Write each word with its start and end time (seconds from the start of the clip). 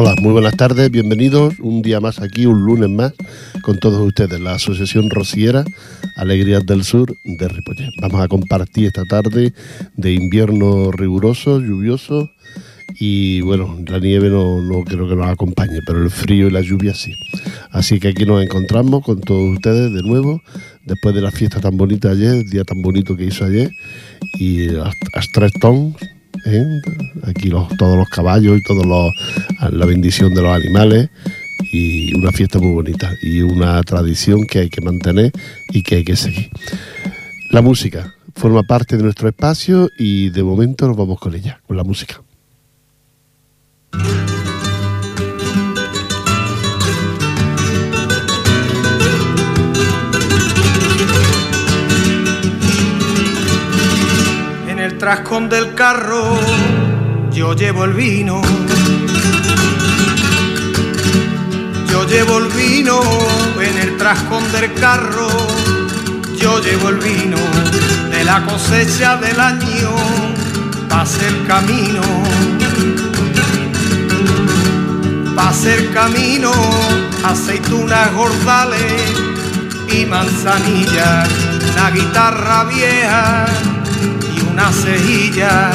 Hola, 0.00 0.14
muy 0.22 0.30
buenas 0.30 0.56
tardes, 0.56 0.92
bienvenidos 0.92 1.58
un 1.58 1.82
día 1.82 1.98
más 1.98 2.20
aquí, 2.20 2.46
un 2.46 2.60
lunes 2.60 2.88
más, 2.88 3.14
con 3.62 3.80
todos 3.80 4.00
ustedes, 4.06 4.38
la 4.38 4.52
Asociación 4.52 5.10
Rociera 5.10 5.64
Alegrías 6.14 6.64
del 6.64 6.84
Sur 6.84 7.16
de 7.24 7.48
Ripollet. 7.48 7.90
Vamos 8.00 8.20
a 8.20 8.28
compartir 8.28 8.86
esta 8.86 9.04
tarde 9.06 9.52
de 9.96 10.12
invierno 10.12 10.92
riguroso, 10.92 11.58
lluvioso 11.58 12.30
y 13.00 13.40
bueno, 13.40 13.76
la 13.88 13.98
nieve 13.98 14.30
no, 14.30 14.62
no 14.62 14.84
creo 14.84 15.08
que 15.08 15.16
nos 15.16 15.26
acompañe, 15.26 15.80
pero 15.84 16.00
el 16.00 16.10
frío 16.10 16.46
y 16.46 16.52
la 16.52 16.60
lluvia 16.60 16.94
sí. 16.94 17.12
Así 17.72 17.98
que 17.98 18.06
aquí 18.06 18.24
nos 18.24 18.40
encontramos 18.40 19.02
con 19.02 19.20
todos 19.20 19.52
ustedes 19.52 19.92
de 19.92 20.02
nuevo, 20.04 20.40
después 20.84 21.12
de 21.12 21.22
la 21.22 21.32
fiesta 21.32 21.60
tan 21.60 21.76
bonita 21.76 22.12
ayer, 22.12 22.36
el 22.36 22.48
día 22.48 22.62
tan 22.62 22.82
bonito 22.82 23.16
que 23.16 23.24
hizo 23.24 23.44
ayer, 23.44 23.72
y 24.38 24.68
Astretón, 25.12 25.96
aquí 27.24 27.50
todos 27.50 27.96
los 27.96 28.08
caballos 28.08 28.58
y 28.58 28.62
todos 28.62 28.86
la 29.70 29.86
bendición 29.86 30.34
de 30.34 30.42
los 30.42 30.54
animales 30.54 31.10
y 31.72 32.14
una 32.14 32.32
fiesta 32.32 32.58
muy 32.58 32.72
bonita 32.72 33.14
y 33.22 33.42
una 33.42 33.82
tradición 33.82 34.46
que 34.46 34.60
hay 34.60 34.70
que 34.70 34.80
mantener 34.80 35.32
y 35.70 35.82
que 35.82 35.96
hay 35.96 36.04
que 36.04 36.16
seguir. 36.16 36.50
La 37.50 37.62
música 37.62 38.14
forma 38.34 38.62
parte 38.62 38.96
de 38.96 39.02
nuestro 39.02 39.28
espacio 39.28 39.90
y 39.98 40.30
de 40.30 40.42
momento 40.42 40.86
nos 40.86 40.96
vamos 40.96 41.18
con 41.18 41.34
ella, 41.34 41.60
con 41.66 41.76
la 41.76 41.84
música. 41.84 42.22
En 54.98 55.04
el 55.04 55.10
trascón 55.10 55.48
del 55.48 55.74
carro 55.76 56.36
yo 57.30 57.54
llevo 57.54 57.84
el 57.84 57.92
vino. 57.92 58.42
Yo 61.88 62.04
llevo 62.04 62.38
el 62.38 62.48
vino 62.48 63.00
en 63.60 63.78
el 63.78 63.96
trascón 63.96 64.50
del 64.50 64.74
carro, 64.74 65.28
yo 66.36 66.60
llevo 66.60 66.88
el 66.88 66.96
vino 66.96 67.38
de 68.10 68.24
la 68.24 68.44
cosecha 68.44 69.16
del 69.18 69.38
año, 69.38 69.94
pase 70.88 71.28
el 71.28 71.46
camino, 71.46 72.02
pase 75.36 75.76
el 75.76 75.92
camino, 75.92 76.50
aceitunas 77.22 78.12
gordales 78.14 79.14
y 79.92 80.04
manzanillas, 80.06 81.28
una 81.72 81.90
guitarra 81.92 82.64
vieja 82.64 83.46
una 84.58 84.72
cejilla. 84.72 85.70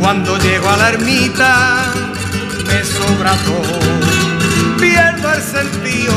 Cuando 0.00 0.36
llego 0.38 0.68
a 0.68 0.76
la 0.76 0.88
ermita, 0.88 1.92
me 2.66 2.84
sobra 2.84 3.32
todo. 3.46 3.78
Pierdo 4.80 5.32
el 5.32 5.42
sentido 5.42 6.14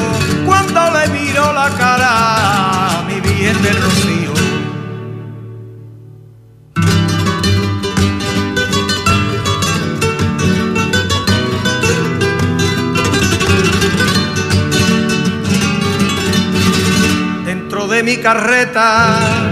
cuando 0.48 0.80
le 0.96 1.08
miro 1.10 1.54
la 1.54 1.70
cara 1.78 3.04
mi 3.08 3.20
bien 3.22 3.62
del 3.62 3.82
rocío. 3.84 4.34
Dentro 17.46 17.88
de 17.88 18.02
mi 18.02 18.18
carreta 18.18 19.43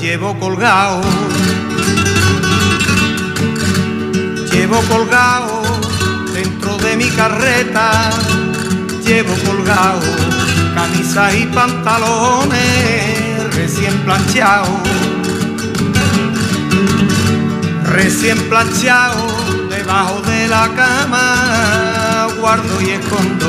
llevo 0.00 0.38
colgado, 0.38 1.02
llevo 4.50 4.80
colgado 4.82 5.60
de 6.82 6.96
mi 6.96 7.08
carreta. 7.10 8.10
Llevo 9.04 9.34
colgado 9.44 10.00
camisas 10.74 11.34
y 11.34 11.44
pantalones 11.46 13.54
recién 13.54 13.92
planchados, 14.04 14.68
recién 17.84 18.38
planchados 18.48 19.68
debajo 19.68 20.22
de 20.22 20.48
la 20.48 20.68
cama. 20.76 22.28
Guardo 22.38 22.80
y 22.80 22.90
escondo 22.90 23.46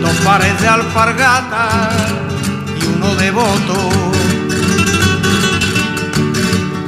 dos 0.00 0.14
pares 0.24 0.58
de 0.60 0.68
alpargata 0.68 1.90
y 2.80 2.86
uno 2.86 3.14
de 3.16 3.30
voto. 3.32 4.11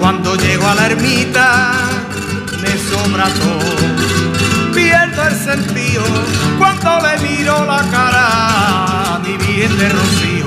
Cuando 0.04 0.36
llego 0.36 0.68
a 0.68 0.74
la 0.74 0.84
ermita 0.84 1.72
me 2.60 2.76
sobra 2.76 3.24
todo 3.24 4.74
pierdo 4.74 5.26
el 5.26 5.34
sentido 5.34 6.04
cuando 6.58 6.98
le 7.00 7.26
miro 7.26 7.64
la 7.64 7.80
cara 7.90 9.14
a 9.14 9.18
mi 9.20 9.34
bien 9.38 9.78
de 9.78 9.88
rocío. 9.88 10.46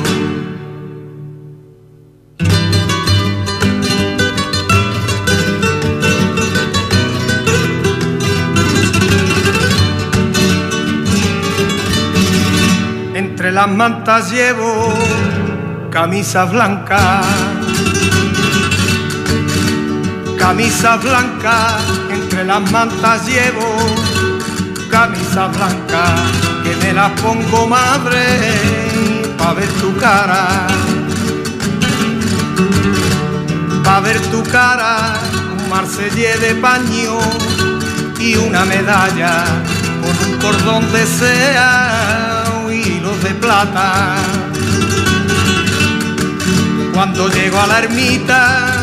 Entre 13.15 13.51
las 13.51 13.67
mantas 13.69 14.31
llevo 14.31 14.93
camisa 15.89 16.45
blanca, 16.45 17.21
camisa 20.37 20.97
blanca, 20.97 21.77
entre 22.09 22.45
las 22.45 22.71
mantas 22.71 23.27
llevo 23.27 23.77
camisa 24.89 25.47
blanca 25.47 26.15
que 26.63 26.75
me 26.77 26.93
la 26.93 27.13
pongo 27.15 27.67
madre 27.67 28.23
pa' 29.37 29.53
ver 29.53 29.69
tu 29.81 29.95
cara. 29.97 30.67
Pa' 33.83 33.99
ver 34.01 34.19
tu 34.31 34.43
cara, 34.43 35.13
un 35.57 35.69
marsellé 35.69 36.37
de 36.37 36.55
paño 36.55 37.19
y 38.19 38.35
una 38.35 38.65
medalla 38.65 39.43
con 40.01 40.15
un 40.27 40.39
cordón 40.39 40.91
de 40.91 41.05
sea 41.05 42.43
hilos 42.69 43.23
de 43.23 43.33
plata. 43.35 44.15
Cuando 46.93 47.29
llego 47.29 47.59
a 47.59 47.67
la 47.67 47.79
ermita 47.79 48.76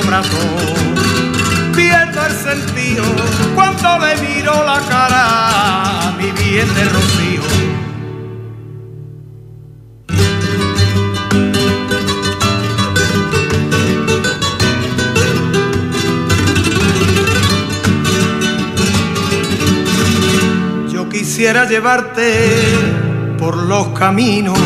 todo 0.00 0.74
pierdo 1.74 2.26
el 2.26 2.32
sentido 2.32 3.04
cuando 3.54 3.98
le 3.98 4.16
miro 4.16 4.52
la 4.64 4.80
cara 4.88 6.14
mi 6.18 6.30
bien 6.30 6.68
de 6.74 6.84
rocío. 6.84 7.42
Yo 20.92 21.08
quisiera 21.08 21.68
llevarte 21.68 22.60
por 23.38 23.56
los 23.56 23.88
caminos, 23.88 24.58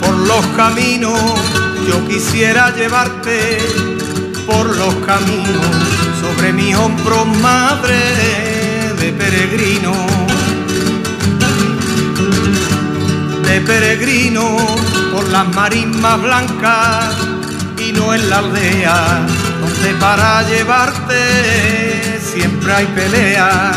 por 0.00 0.16
los 0.16 0.46
caminos 0.56 1.55
yo 1.86 2.06
quisiera 2.08 2.74
llevarte 2.74 3.58
por 4.46 4.76
los 4.76 4.94
caminos 5.06 5.66
sobre 6.20 6.52
mi 6.52 6.74
hombro, 6.74 7.24
madre 7.24 7.98
de 8.98 9.12
peregrino. 9.12 9.92
De 13.44 13.60
peregrino 13.60 14.56
por 15.12 15.28
las 15.28 15.54
marismas 15.54 16.20
blancas 16.22 17.14
y 17.78 17.92
no 17.92 18.14
en 18.14 18.28
la 18.30 18.38
aldea 18.38 19.26
donde 19.60 19.90
para 20.00 20.42
llevarte 20.48 22.20
siempre 22.20 22.72
hay 22.72 22.86
pelea. 22.86 23.72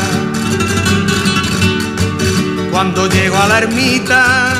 Cuando 2.71 3.07
llego 3.07 3.37
a 3.37 3.47
la 3.47 3.57
ermita 3.59 4.53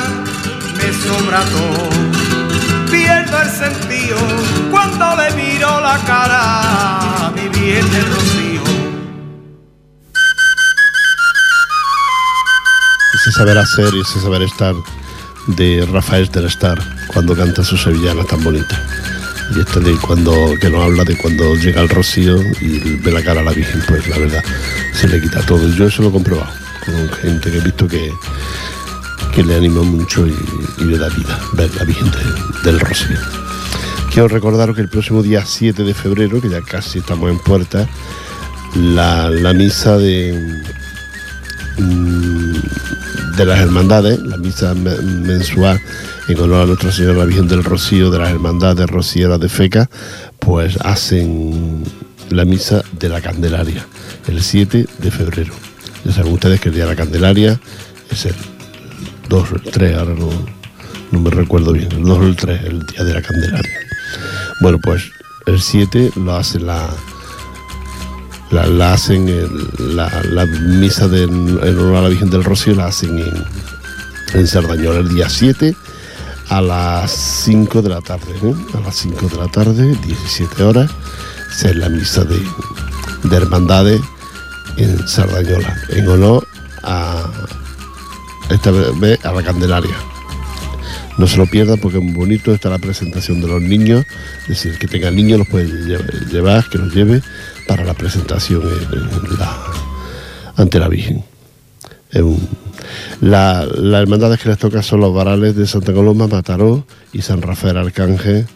me 0.76 0.92
sobra 0.92 1.44
todo 1.44 1.99
pierdo 2.90 3.40
el 3.40 3.48
sentido 3.48 4.18
cuando 4.70 5.16
le 5.16 5.30
miro 5.36 5.80
la 5.80 5.98
cara 6.06 7.26
a 7.26 7.30
mi 7.30 7.48
bien 7.48 7.90
de 7.90 8.00
rocío. 8.02 8.62
Ese 13.14 13.32
saber 13.32 13.58
hacer 13.58 13.94
y 13.94 14.00
ese 14.00 14.20
saber 14.20 14.42
estar 14.42 14.74
de 15.46 15.86
Rafael 15.90 16.30
Terestar 16.30 16.78
cuando 17.08 17.36
canta 17.36 17.62
su 17.62 17.76
sevillana 17.76 18.24
tan 18.24 18.42
bonita. 18.42 18.82
Y 19.54 19.60
este 19.60 19.80
de 19.80 19.96
cuando 19.96 20.54
que 20.60 20.70
nos 20.70 20.84
habla 20.84 21.04
de 21.04 21.16
cuando 21.16 21.54
llega 21.56 21.82
el 21.82 21.88
rocío 21.88 22.40
y 22.60 22.96
ve 22.96 23.10
la 23.10 23.22
cara 23.22 23.40
a 23.40 23.44
la 23.44 23.52
Virgen, 23.52 23.82
pues 23.88 24.06
la 24.08 24.18
verdad 24.18 24.44
se 24.92 25.08
le 25.08 25.20
quita 25.20 25.40
todo. 25.42 25.68
Yo 25.68 25.86
eso 25.86 26.02
lo 26.02 26.08
he 26.08 26.12
comprobado 26.12 26.52
con 26.84 27.12
gente 27.20 27.50
que 27.50 27.58
he 27.58 27.60
visto 27.60 27.88
que 27.88 28.12
que 29.34 29.42
le 29.42 29.54
anima 29.54 29.82
mucho 29.82 30.26
y, 30.26 30.34
le 30.84 30.98
da 30.98 31.08
vida 31.08 31.38
ver 31.54 31.74
la 31.76 31.84
Virgen 31.84 32.10
del 32.64 32.80
Rocío. 32.80 33.18
Quiero 34.12 34.28
recordaros 34.28 34.74
que 34.74 34.82
el 34.82 34.88
próximo 34.88 35.22
día 35.22 35.44
7 35.44 35.84
de 35.84 35.94
febrero, 35.94 36.40
que 36.40 36.48
ya 36.48 36.62
casi 36.62 36.98
estamos 36.98 37.30
en 37.30 37.38
puerta, 37.38 37.88
la, 38.74 39.30
misa 39.54 39.98
de, 39.98 40.62
mm, 41.78 43.36
de 43.36 43.44
las 43.44 43.60
hermandades, 43.60 44.18
la 44.20 44.36
misa 44.36 44.74
mensual 44.74 45.80
en 46.28 46.40
honor 46.40 46.62
a 46.62 46.66
Nuestra 46.66 46.92
Señora 46.92 47.18
la 47.18 47.24
Virgen 47.24 47.48
del 47.48 47.64
Rocío 47.64 48.10
de 48.10 48.18
las 48.18 48.30
hermandades 48.30 48.88
rocieras 48.88 49.40
de 49.40 49.48
Feca, 49.48 49.88
pues 50.38 50.76
hacen 50.80 51.84
la 52.30 52.44
misa 52.44 52.82
de 52.98 53.08
la 53.08 53.20
Candelaria, 53.20 53.86
el 54.28 54.42
7 54.42 54.86
de 54.98 55.10
febrero. 55.10 55.52
Ya 56.04 56.12
saben 56.12 56.32
ustedes 56.32 56.60
que 56.60 56.68
el 56.68 56.74
día 56.74 56.84
de 56.84 56.90
la 56.90 56.96
Candelaria 56.96 57.60
es 58.10 58.26
el 58.26 58.34
2 59.30 59.52
o 59.52 59.54
el 59.54 59.62
3, 59.62 59.96
ahora 59.96 60.14
no, 60.14 60.28
no 61.12 61.20
me 61.20 61.30
recuerdo 61.30 61.72
bien, 61.72 61.90
el 61.92 62.02
2 62.02 62.18
o 62.18 62.22
el 62.24 62.36
3, 62.36 62.64
el 62.64 62.84
día 62.84 63.04
de 63.04 63.14
la 63.14 63.22
Candelaria. 63.22 63.72
Bueno, 64.60 64.78
pues 64.82 65.10
el 65.46 65.60
7 65.60 66.12
lo 66.16 66.36
hace 66.36 66.58
la, 66.58 66.90
la, 68.50 68.92
hacen 68.92 69.26
la, 69.78 70.46
misa 70.46 71.06
de, 71.06 71.22
en 71.22 71.78
honor 71.78 71.96
a 71.96 72.02
la 72.02 72.08
Virgen 72.08 72.28
del 72.28 72.44
Rocío, 72.44 72.74
la 72.74 72.86
hacen 72.86 73.18
en, 73.18 73.44
en 74.34 74.46
Cerdañola 74.46 74.98
el 74.98 75.08
día 75.08 75.28
7 75.28 75.74
a 76.48 76.60
las 76.60 77.12
5 77.12 77.82
de 77.82 77.88
la 77.88 78.00
tarde. 78.00 78.34
A 78.74 78.80
las 78.80 78.96
5 78.96 79.28
de 79.28 79.36
la 79.36 79.46
tarde, 79.46 79.96
17 80.04 80.62
horas, 80.64 80.90
es 81.62 81.76
la 81.76 81.88
misa 81.88 82.24
de, 82.24 82.40
de 83.22 83.36
hermandades 83.36 84.00
en 84.76 85.06
Sardañola, 85.06 85.76
en 85.90 86.08
honor 86.08 86.46
a 86.82 87.30
esta 88.50 88.70
vez 88.70 89.24
a 89.24 89.32
la 89.32 89.42
Candelaria. 89.42 89.94
No 91.18 91.26
se 91.26 91.36
lo 91.36 91.46
pierdan 91.46 91.78
porque 91.78 91.98
es 91.98 92.04
muy 92.04 92.14
bonito, 92.14 92.54
está 92.54 92.70
la 92.70 92.78
presentación 92.78 93.40
de 93.40 93.48
los 93.48 93.60
niños, 93.60 94.06
es 94.42 94.48
decir, 94.48 94.78
que 94.78 94.86
tenga 94.86 95.10
niños 95.10 95.38
los 95.40 95.48
puede 95.48 95.68
llevar, 96.30 96.68
que 96.70 96.78
los 96.78 96.94
lleve 96.94 97.22
para 97.68 97.84
la 97.84 97.94
presentación 97.94 98.62
ante 100.56 100.78
la 100.78 100.88
Virgen. 100.88 101.24
la, 103.20 103.66
las 103.66 104.02
hermandades 104.02 104.40
que 104.40 104.48
les 104.48 104.58
toca 104.58 104.82
son 104.82 105.00
los 105.00 105.14
varales 105.14 105.54
de 105.56 105.66
Santa 105.66 105.92
Coloma, 105.92 106.26
Mataró 106.26 106.86
y 107.12 107.22
San 107.22 107.42
Rafael 107.42 107.76
Arcángel 107.76 108.46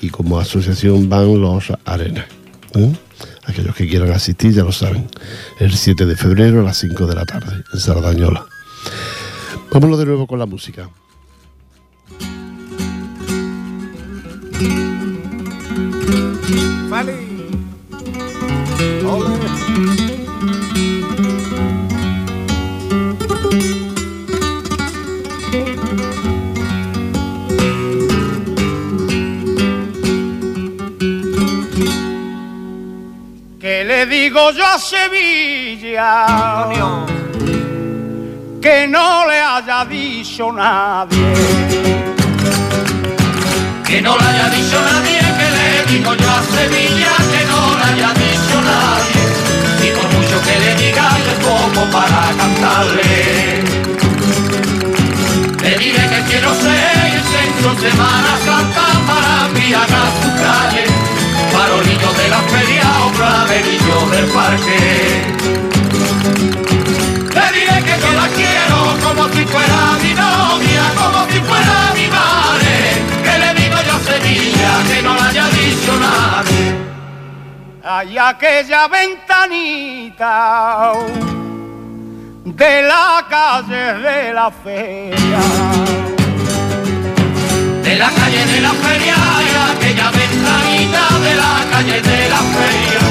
y 0.00 0.10
como 0.10 0.38
asociación 0.38 1.08
van 1.08 1.40
los 1.40 1.72
arenas. 1.84 2.26
¿eh? 2.74 2.92
Aquellos 3.46 3.74
que 3.74 3.88
quieran 3.88 4.10
asistir 4.10 4.52
ya 4.52 4.64
lo 4.64 4.72
saben. 4.72 5.06
El 5.58 5.72
7 5.72 6.04
de 6.04 6.16
febrero 6.16 6.60
a 6.60 6.64
las 6.64 6.78
5 6.78 7.06
de 7.06 7.14
la 7.14 7.24
tarde 7.24 7.64
en 7.72 7.80
Sardañola. 7.80 8.44
Vámonos 9.70 9.98
de 9.98 10.06
nuevo 10.06 10.26
con 10.26 10.38
la 10.38 10.46
música. 10.46 10.88
¿Qué 33.60 33.84
le 33.84 34.06
digo 34.06 34.50
yo 34.52 34.64
a 34.66 34.78
Sevilla? 34.78 36.26
Que 38.68 38.86
no 38.86 39.26
le 39.26 39.40
haya 39.40 39.82
dicho 39.86 40.52
nadie 40.52 41.24
que 43.82 44.02
no 44.02 44.14
le 44.18 44.26
haya 44.26 44.50
dicho 44.50 44.78
nadie, 44.82 45.20
que 45.38 45.48
le 45.56 45.68
digo 45.90 46.14
yo 46.14 46.30
a 46.30 46.42
Sevilla, 46.42 47.14
que 47.32 47.42
no 47.46 47.60
le 47.78 47.84
haya 47.88 48.12
dicho 48.12 48.56
nadie, 48.70 49.22
y 49.86 49.90
por 49.96 50.06
mucho 50.12 50.36
que 50.44 50.54
le 50.60 50.74
diga 50.84 51.08
es 51.16 51.38
poco 51.48 51.80
para 51.90 52.20
cantarle. 52.36 53.64
Le 55.62 55.78
diré 55.78 56.02
que 56.12 56.20
quiero 56.28 56.54
ser 56.54 56.92
el 57.16 57.22
centro 57.34 57.68
Semana 57.80 58.32
Santa 58.44 58.86
para 59.08 59.46
a 59.46 60.08
su 60.20 60.30
calle, 60.44 60.84
farolillo 61.54 62.12
de 62.20 62.28
la 62.28 62.40
feria 62.52 62.86
o 63.06 63.10
claverillo 63.12 64.10
del 64.10 64.26
parque. 64.26 65.77
Como 69.08 69.28
si 69.32 69.44
fuera 69.44 69.98
mi 70.02 70.14
novia, 70.14 70.84
como 70.96 71.26
si 71.30 71.40
fuera 71.40 71.92
mi 71.94 72.06
madre 72.08 72.38
que 74.88 75.02
no 75.02 75.14
la 75.14 75.26
haya 75.26 75.46
dicho 75.48 75.92
nadie. 75.98 76.74
Hay 77.84 78.18
aquella 78.18 78.88
ventanita 78.88 80.92
de 82.44 82.82
la 82.82 83.24
calle 83.28 83.94
de 84.06 84.32
la 84.34 84.50
feria. 84.50 85.40
De 87.82 87.96
la 87.96 88.10
calle 88.10 88.44
de 88.44 88.60
la 88.60 88.72
feria, 88.72 89.14
aquella 89.70 90.10
ventanita 90.10 91.18
de 91.24 91.34
la 91.34 91.64
calle 91.70 92.02
de 92.02 92.28
la 92.28 92.42
feria, 92.56 93.07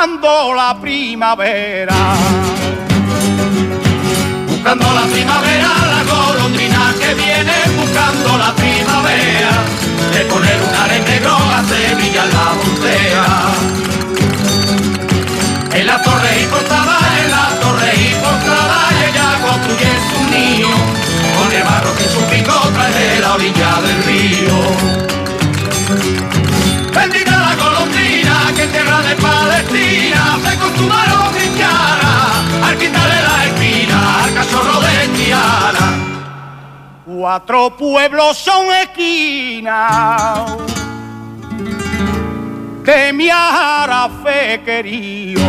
buscando 0.00 0.54
la 0.54 0.74
primavera 0.80 1.94
buscando 4.48 4.94
la 4.94 5.02
primavera, 5.02 5.68
la 5.92 6.02
golondrina 6.10 6.94
que 6.98 7.12
viene 7.12 7.52
buscando 7.76 8.38
la 8.38 8.54
primavera, 8.54 9.50
de 10.14 10.20
poner 10.24 10.58
un 10.62 10.74
aren 10.74 11.04
negro 11.04 11.36
a 11.36 11.62
Sevilla 11.68 12.24
en 12.24 12.30
la 12.30 12.54
montea. 12.60 13.28
En 15.74 15.86
la 15.86 16.00
torre 16.00 16.40
y 16.40 16.46
portada, 16.46 16.98
en 17.22 17.30
la 17.30 17.48
torre 17.60 17.92
y 17.94 18.14
portada, 18.24 18.88
ella 19.06 19.28
construye 19.46 19.90
su 20.08 20.20
niño, 20.30 20.70
con 21.36 21.52
el 21.52 21.62
barro 21.62 21.94
que 21.96 22.04
su 22.04 22.20
pico 22.30 22.54
trae 22.72 22.92
de 22.92 23.20
la 23.20 23.34
orilla 23.34 23.80
del 23.82 24.02
río. 24.04 25.29
Acostumaron 30.60 31.32
cristiana 31.32 32.66
al 32.66 32.76
quitarle 32.76 33.22
la 33.22 33.46
espina 33.46 34.24
al 34.24 34.34
cachorro 34.34 34.80
de 34.80 35.08
Tiana. 35.16 35.86
Cuatro 37.06 37.76
pueblos 37.76 38.36
son 38.36 38.66
esquinas 38.82 40.56
de 42.84 43.12
mi 43.14 43.28
fe 44.22 44.60
querido. 44.64 45.42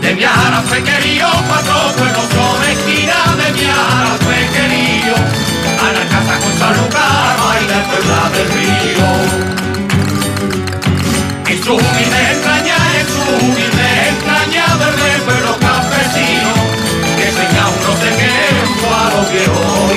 De 0.00 0.14
mi 0.14 0.22
fe 0.22 0.82
querido, 0.82 1.28
cuatro 1.48 1.92
pueblos 1.96 2.26
son 2.34 2.70
esquinas 2.70 3.36
de 3.36 3.52
mi 3.52 3.66
fe 4.26 4.38
querido. 4.56 5.14
A 5.82 5.92
la 5.92 6.04
casa 6.10 6.38
con 6.40 6.52
San 6.58 6.76
Lucas, 6.76 7.36
en 7.60 7.66
Puebla 7.90 8.30
del 8.34 8.48
Río. 8.48 9.55
En 11.66 11.72
su 11.72 11.78
humilde 11.78 12.20
entraña, 12.30 12.76
en 13.00 13.06
su 13.08 13.22
humilde 13.44 13.88
entraña, 14.08 14.76
verde 14.76 15.18
pueblo 15.24 15.58
campesino, 15.58 16.54
que 17.16 17.26
seña 17.32 17.66
un 17.66 17.78
no 17.82 17.92
sé 17.96 18.10
qué, 18.20 18.34
a 18.86 19.10
los 19.10 19.26
viejos 19.32 19.90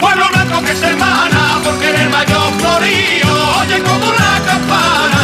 Pueblo 0.00 0.24
blanco 0.28 0.58
que 0.66 0.74
se 0.74 0.86
hermana, 0.88 1.60
porque 1.62 1.88
en 1.88 2.00
el 2.00 2.10
mayor 2.10 2.52
florío, 2.58 3.32
oye 3.60 3.80
como 3.80 4.08
una 4.08 4.42
campana, 4.44 5.22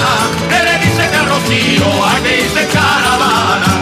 que 0.49 0.59
le 0.63 0.75
dice 0.87 1.11
que 1.11 1.19
Rocío, 1.19 2.07
aquí 2.07 2.33
dice 2.45 2.69
caravana. 2.73 3.73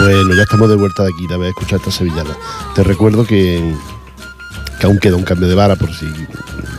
Bueno, 0.00 0.34
ya 0.34 0.42
estamos 0.42 0.68
de 0.68 0.76
vuelta 0.76 1.02
de 1.04 1.12
aquí, 1.14 1.26
la 1.28 1.38
voy 1.38 1.46
a 1.46 1.48
escuchar 1.48 1.78
esta 1.78 1.90
sevillana. 1.90 2.36
Te 2.74 2.82
recuerdo 2.84 3.24
que, 3.24 3.74
que 4.80 4.86
aún 4.86 4.98
queda 4.98 5.16
un 5.16 5.24
cambio 5.24 5.46
de 5.46 5.54
vara 5.54 5.76
por 5.76 5.94
si 5.94 6.06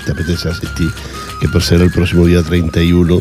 te 0.06 0.12
apetece 0.12 0.50
asistir, 0.50 0.92
que 1.40 1.48
por 1.48 1.62
ser 1.62 1.82
el 1.82 1.92
próximo 1.92 2.26
día 2.26 2.42
31 2.42 3.20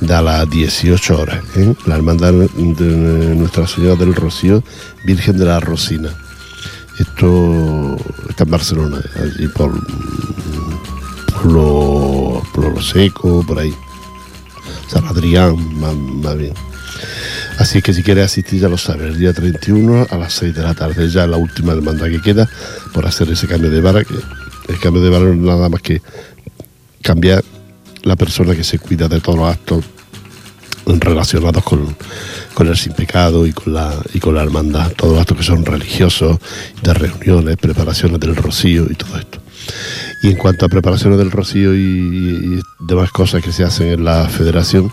de 0.00 0.14
a 0.14 0.22
las 0.22 0.48
18 0.48 1.18
horas, 1.20 1.42
¿eh? 1.56 1.74
la 1.86 1.96
hermandad 1.96 2.32
de 2.32 3.34
Nuestra 3.34 3.66
Señora 3.66 3.96
del 3.96 4.14
Rocío, 4.14 4.62
Virgen 5.04 5.38
de 5.38 5.46
la 5.46 5.58
Rosina. 5.58 6.10
Esto 6.98 7.96
está 8.28 8.44
en 8.44 8.50
Barcelona, 8.50 9.00
allí 9.16 9.48
por, 9.48 9.72
por, 11.32 11.46
lo, 11.46 12.42
por 12.52 12.74
lo 12.74 12.82
seco, 12.82 13.42
por 13.46 13.58
ahí. 13.58 13.74
San 14.88 15.06
Adrián, 15.06 15.56
más, 15.80 16.36
bien. 16.36 16.54
Así 17.58 17.82
que 17.82 17.92
si 17.92 18.04
quieres 18.04 18.26
asistir 18.26 18.60
ya 18.60 18.68
lo 18.68 18.78
sabes, 18.78 19.08
el 19.08 19.18
día 19.18 19.32
31 19.32 20.06
a 20.08 20.16
las 20.16 20.32
6 20.34 20.54
de 20.54 20.62
la 20.62 20.74
tarde, 20.74 21.08
ya 21.08 21.26
la 21.26 21.36
última 21.36 21.74
demanda 21.74 22.08
que 22.08 22.20
queda 22.20 22.48
por 22.92 23.04
hacer 23.04 23.28
ese 23.30 23.48
cambio 23.48 23.68
de 23.68 23.80
vara, 23.80 24.04
que 24.04 24.14
el 24.68 24.78
cambio 24.78 25.02
de 25.02 25.10
vara 25.10 25.24
no 25.24 25.32
es 25.32 25.38
nada 25.38 25.68
más 25.68 25.82
que 25.82 26.00
cambiar 27.02 27.44
la 28.02 28.14
persona 28.14 28.54
que 28.54 28.62
se 28.62 28.78
cuida 28.78 29.08
de 29.08 29.20
todos 29.20 29.38
los 29.38 29.48
actos 29.48 29.84
relacionados 30.86 31.64
con, 31.64 31.96
el 32.66 32.76
sin 32.76 32.92
pecado 32.92 33.46
y 33.46 33.52
con 33.52 33.74
la 33.74 33.94
y 34.14 34.20
con 34.20 34.34
la 34.34 34.42
hermandad, 34.42 34.92
todos 34.92 35.14
los 35.14 35.20
actos 35.20 35.38
que 35.38 35.42
son 35.42 35.64
religiosos, 35.64 36.38
de 36.82 36.94
reuniones, 36.94 37.56
preparaciones 37.56 38.20
del 38.20 38.36
rocío 38.36 38.86
y 38.88 38.94
todo 38.94 39.18
esto. 39.18 39.40
Y 40.22 40.28
en 40.30 40.36
cuanto 40.36 40.66
a 40.66 40.68
preparaciones 40.68 41.18
del 41.18 41.30
rocío 41.30 41.74
y, 41.74 42.60
demás 42.80 43.10
cosas 43.10 43.42
que 43.42 43.52
se 43.52 43.64
hacen 43.64 43.88
en 43.88 44.04
la 44.04 44.28
federación, 44.28 44.92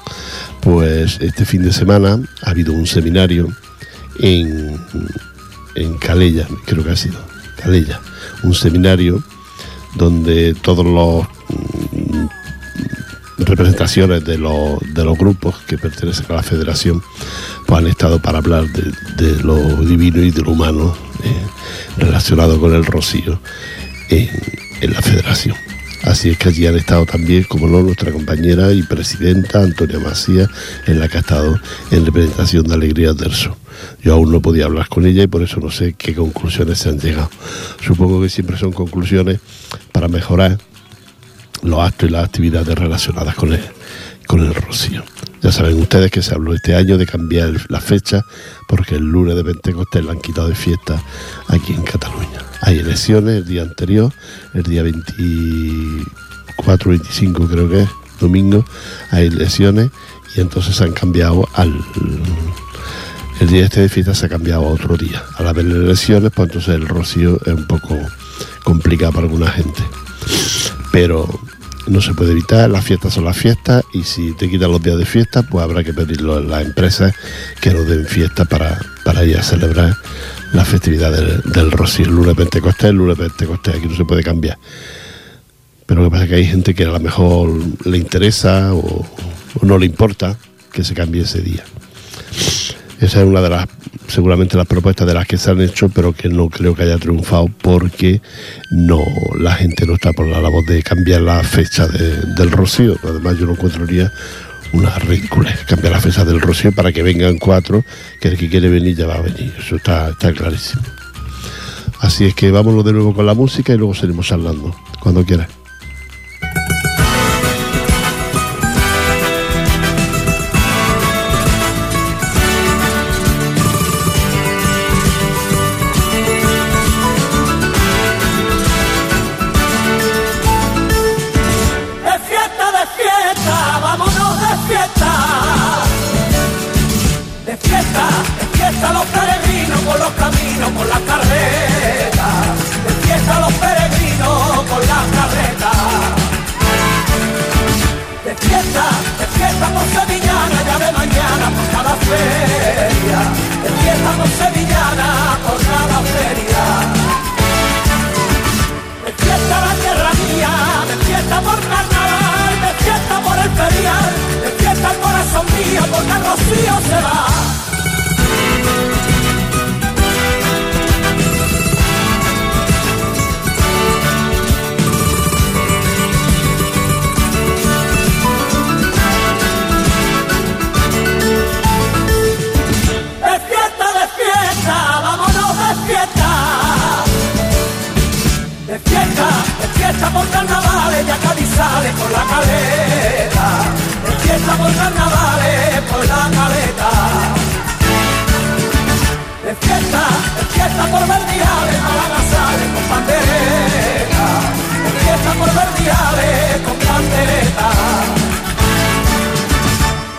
pues 0.61 1.17
este 1.21 1.45
fin 1.45 1.63
de 1.63 1.71
semana 1.71 2.19
ha 2.43 2.49
habido 2.49 2.73
un 2.73 2.85
seminario 2.85 3.47
en, 4.19 4.79
en 5.75 5.97
Calella, 5.97 6.47
creo 6.65 6.83
que 6.83 6.91
ha 6.91 6.95
sido, 6.95 7.19
Calella, 7.55 8.01
un 8.43 8.53
seminario 8.53 9.23
donde 9.95 10.53
todos 10.55 10.85
los 10.85 11.25
representaciones 13.37 14.23
de 14.23 14.37
los, 14.37 14.79
de 14.93 15.03
los 15.03 15.17
grupos 15.17 15.55
que 15.67 15.77
pertenecen 15.77 16.25
a 16.29 16.35
la 16.35 16.43
federación 16.43 17.01
pues 17.65 17.79
han 17.79 17.87
estado 17.87 18.19
para 18.19 18.37
hablar 18.39 18.65
de, 18.67 19.43
lo 19.43 19.57
divino 19.83 20.21
y 20.21 20.31
de 20.31 20.41
lo 20.41 20.51
humano 20.51 20.95
eh, 21.23 21.45
relacionado 21.97 22.59
con 22.59 22.73
el 22.73 22.85
rocío 22.85 23.39
en, 24.81 24.93
la 24.93 25.01
federación. 25.01 25.55
Así 26.03 26.29
es 26.29 26.37
que 26.37 26.49
allí 26.49 26.67
han 26.67 26.75
estado 26.75 27.05
también, 27.05 27.43
como 27.43 27.67
no, 27.67 27.81
nuestra 27.81 28.11
compañera 28.11 28.71
y 28.71 28.83
presidenta 28.83 29.63
Antonia 29.63 29.99
Macías, 29.99 30.49
en 30.85 30.99
la 30.99 31.07
que 31.07 31.17
ha 31.17 31.21
estado 31.21 31.59
en 31.91 32.05
representación 32.05 32.67
de 32.67 32.75
Alegría 32.75 33.13
del 33.13 33.33
Sur. 33.33 33.55
Yo 34.03 34.13
aún 34.13 34.31
no 34.31 34.41
podía 34.41 34.65
hablar 34.65 34.87
con 34.87 35.05
ella 35.05 35.23
y 35.23 35.27
por 35.27 35.41
eso 35.41 35.59
no 35.59 35.71
sé 35.71 35.93
qué 35.97 36.13
conclusiones 36.13 36.79
se 36.79 36.89
han 36.89 36.99
llegado. 36.99 37.29
Supongo 37.83 38.21
que 38.21 38.29
siempre 38.29 38.57
son 38.57 38.71
conclusiones 38.71 39.39
para 39.91 40.07
mejorar 40.07 40.59
los 41.63 41.79
actos 41.79 42.09
y 42.09 42.11
las 42.11 42.25
actividades 42.25 42.75
relacionadas 42.75 43.35
con 43.35 43.53
el, 43.53 43.61
con 44.27 44.41
el 44.41 44.53
rocío. 44.53 45.03
Ya 45.41 45.51
saben 45.51 45.79
ustedes 45.79 46.11
que 46.11 46.21
se 46.21 46.33
habló 46.33 46.53
este 46.53 46.75
año 46.75 46.97
de 46.97 47.05
cambiar 47.05 47.53
la 47.69 47.79
fecha 47.79 48.25
porque 48.67 48.95
el 48.95 49.03
lunes 49.03 49.35
de 49.35 49.43
Pentecostés 49.43 50.03
la 50.03 50.13
han 50.13 50.21
quitado 50.21 50.47
de 50.47 50.55
fiesta 50.55 51.01
aquí 51.47 51.73
en 51.73 51.83
Cataluña. 51.83 52.41
Hay 52.61 52.79
elecciones 52.79 53.35
el 53.35 53.45
día 53.45 53.61
anterior, 53.61 54.11
el 54.53 54.63
día 54.63 54.83
24, 54.83 56.89
25 56.89 57.47
creo 57.47 57.69
que 57.69 57.83
es, 57.83 57.89
domingo, 58.19 58.65
hay 59.11 59.27
elecciones 59.27 59.91
y 60.35 60.41
entonces 60.41 60.75
se 60.75 60.83
han 60.83 60.93
cambiado 60.93 61.47
al... 61.53 61.73
El 63.39 63.49
día 63.49 63.65
este 63.65 63.81
de 63.81 63.89
fiesta 63.89 64.15
se 64.15 64.27
ha 64.27 64.29
cambiado 64.29 64.65
a 64.65 64.71
otro 64.71 64.95
día. 64.95 65.21
Al 65.35 65.47
haber 65.47 65.65
elecciones, 65.65 66.31
pues 66.33 66.47
entonces 66.47 66.73
el 66.73 66.87
rocío 66.87 67.37
es 67.45 67.53
un 67.53 67.67
poco 67.67 67.97
complicado 68.63 69.11
para 69.11 69.27
alguna 69.27 69.51
gente. 69.51 69.83
Pero 70.91 71.27
no 71.87 72.01
se 72.01 72.13
puede 72.13 72.31
evitar, 72.31 72.69
las 72.69 72.83
fiestas 72.83 73.13
son 73.13 73.25
las 73.25 73.37
fiestas 73.37 73.83
y 73.93 74.03
si 74.03 74.33
te 74.33 74.49
quitan 74.49 74.71
los 74.71 74.81
días 74.81 74.97
de 74.97 75.05
fiesta, 75.05 75.43
pues 75.43 75.63
habrá 75.63 75.83
que 75.83 75.93
pedirlo 75.93 76.35
a 76.35 76.39
las 76.41 76.65
empresas 76.65 77.13
que 77.61 77.71
nos 77.71 77.87
den 77.87 78.05
fiesta 78.05 78.45
para, 78.45 78.79
para 79.03 79.23
ir 79.23 79.37
a 79.37 79.43
celebrar 79.43 79.95
la 80.53 80.65
festividad 80.65 81.11
del, 81.11 81.71
Rocío, 81.71 82.05
el 82.05 82.11
lunes 82.11 82.35
Pentecostés, 82.35 82.89
el 82.89 82.95
lunes 82.95 83.17
Pentecostés, 83.17 83.75
aquí 83.75 83.87
no 83.87 83.95
se 83.95 84.05
puede 84.05 84.23
cambiar. 84.23 84.57
Pero 85.85 86.01
lo 86.01 86.07
que 86.07 86.11
pasa 86.11 86.23
es 86.23 86.29
que 86.29 86.35
hay 86.35 86.45
gente 86.45 86.73
que 86.73 86.83
a 86.83 86.89
lo 86.89 86.99
mejor 86.99 87.51
le 87.85 87.97
interesa 87.97 88.73
o 88.73 89.05
no 89.61 89.77
le 89.77 89.85
importa 89.85 90.37
que 90.71 90.83
se 90.83 90.93
cambie 90.93 91.23
ese 91.23 91.41
día. 91.41 91.63
Esa 92.99 93.21
es 93.21 93.27
una 93.27 93.41
de 93.41 93.49
las, 93.49 93.67
seguramente 94.07 94.55
las 94.55 94.67
propuestas 94.67 95.05
de 95.05 95.13
las 95.13 95.27
que 95.27 95.37
se 95.37 95.51
han 95.51 95.61
hecho, 95.61 95.89
pero 95.89 96.13
que 96.13 96.29
no 96.29 96.49
creo 96.49 96.75
que 96.75 96.83
haya 96.83 96.97
triunfado 96.97 97.49
porque 97.61 98.21
no, 98.71 99.03
la 99.37 99.53
gente 99.53 99.85
no 99.85 99.95
está 99.95 100.13
por 100.13 100.27
la 100.27 100.41
labor 100.41 100.65
de 100.65 100.81
cambiar 100.81 101.21
la 101.21 101.43
fecha 101.43 101.87
del 101.87 102.51
rocío. 102.51 102.95
Además, 103.03 103.37
yo 103.37 103.45
no 103.45 103.51
encontraría 103.51 104.11
una 104.71 104.97
ridícula 104.99 105.53
cambiar 105.67 105.93
la 105.93 106.01
fecha 106.01 106.23
del 106.23 106.39
rocío 106.39 106.71
para 106.71 106.91
que 106.91 107.03
vengan 107.03 107.37
cuatro, 107.37 107.83
que 108.21 108.29
el 108.29 108.37
que 108.37 108.49
quiere 108.49 108.69
venir 108.69 108.95
ya 108.95 109.07
va 109.07 109.15
a 109.15 109.21
venir. 109.21 109.53
Eso 109.59 109.75
está, 109.75 110.09
está 110.09 110.31
clarísimo. 110.31 110.83
Así 111.99 112.25
es 112.25 112.33
que 112.33 112.51
vámonos 112.51 112.85
de 112.85 112.93
nuevo 112.93 113.13
con 113.13 113.25
la 113.25 113.33
música 113.33 113.73
y 113.73 113.77
luego 113.77 113.93
seguimos 113.93 114.31
hablando, 114.31 114.75
cuando 115.01 115.25
quieras. 115.25 115.64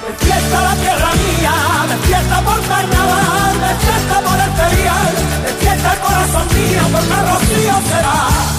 Despierta 0.06 0.60
la 0.60 0.74
tierra 0.76 1.10
mía, 1.14 1.54
despierta 1.88 2.40
por 2.42 2.60
carnaval, 2.66 3.60
despierta 3.60 4.20
por 4.20 4.40
el 4.40 4.52
ferial, 4.52 5.14
despierta 5.44 5.92
el 5.92 5.98
corazón 6.00 6.46
mío, 6.54 6.82
porque 6.92 7.14
el 7.20 7.28
rocío 7.28 7.74
será. 7.88 8.55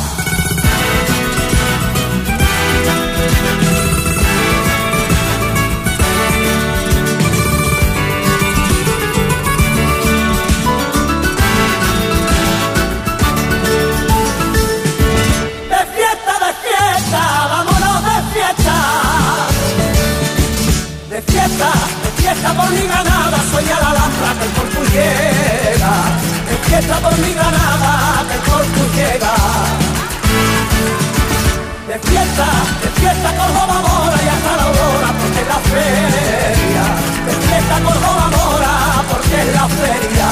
Fiesta, 32.00 32.46
de 32.82 32.90
fiesta 33.00 33.30
con 33.38 33.54
la 33.54 33.66
mamora 33.66 34.18
y 34.24 34.28
hasta 34.28 34.58
la 34.58 34.64
aurora, 34.64 35.10
porque 35.20 35.42
la 35.42 35.48
la 35.48 35.60
feria, 35.72 36.86
de 37.26 37.34
fiesta 37.48 37.76
Córdoba 37.84 38.26
mora 38.36 38.74
porque 39.10 39.36
es 39.42 39.54
la 39.54 39.68
feria. 39.68 40.30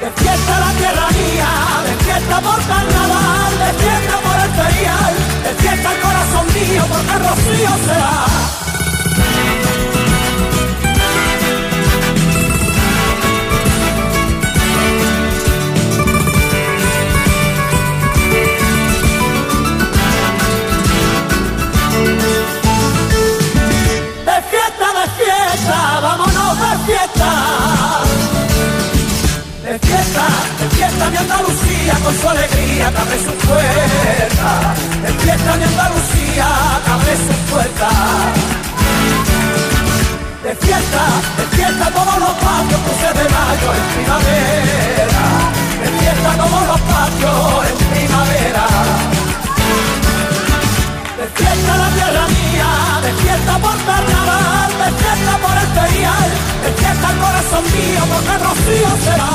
De 0.00 0.10
fiesta 0.22 0.60
la 0.64 0.70
tierra 0.80 1.06
mía, 1.10 1.50
de 1.86 2.04
fiesta 2.04 2.40
por 2.40 2.60
carnaval, 2.66 3.52
de 3.62 3.70
fiesta 3.82 4.16
por 4.24 4.36
el 4.44 4.50
ferial, 4.60 5.14
de 5.44 5.52
fiesta 5.62 5.92
el 5.94 6.00
corazón 6.00 6.46
mío 6.54 6.82
porque 6.90 7.12
el 7.12 7.20
rocío 7.28 7.72
será. 7.86 8.61
Despierta 29.72 31.10
mi 31.10 31.16
Andalucía 31.16 31.94
con 32.04 32.14
su 32.20 32.28
alegría, 32.28 32.88
abre 32.88 33.18
su 33.18 33.32
puerta. 37.48 37.92
Su 40.52 40.58
puerta. 40.58 40.82
Despierta, 40.82 41.04
despierta 41.38 41.90
todos 41.90 42.18
los 42.18 42.34
patios, 42.44 42.80
cruces 42.80 43.14
de 43.14 43.28
mayo 43.30 43.68
en 43.74 43.84
primavera. 43.94 45.24
Despierta 45.82 46.30
todos 46.36 46.66
los 46.68 46.80
patios 46.80 47.66
en 47.68 47.76
primavera. 47.92 48.66
Despierta 51.18 51.76
la 51.76 51.88
tierra 51.90 52.26
mía, 52.28 52.68
despierta 53.02 53.58
por 53.58 53.76
carnaval, 53.84 54.70
despierta 54.84 55.38
por 55.38 55.56
el 55.56 55.68
ferial, 55.78 56.30
despierta 56.64 57.10
el 57.12 57.18
corazón 57.18 57.64
mío 57.72 58.02
porque 58.12 58.32
el 58.32 58.40
rocío 58.40 58.90
será. 59.04 59.32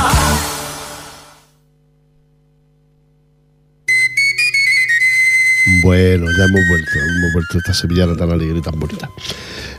Bueno, 5.83 6.25
ya 6.37 6.43
hemos 6.43 6.67
vuelto, 6.67 6.91
hemos 6.91 7.33
vuelto 7.33 7.57
esta 7.57 7.73
sevillana 7.73 8.15
tan 8.15 8.31
alegre 8.31 8.59
y 8.59 8.61
tan 8.61 8.79
bonita. 8.79 9.09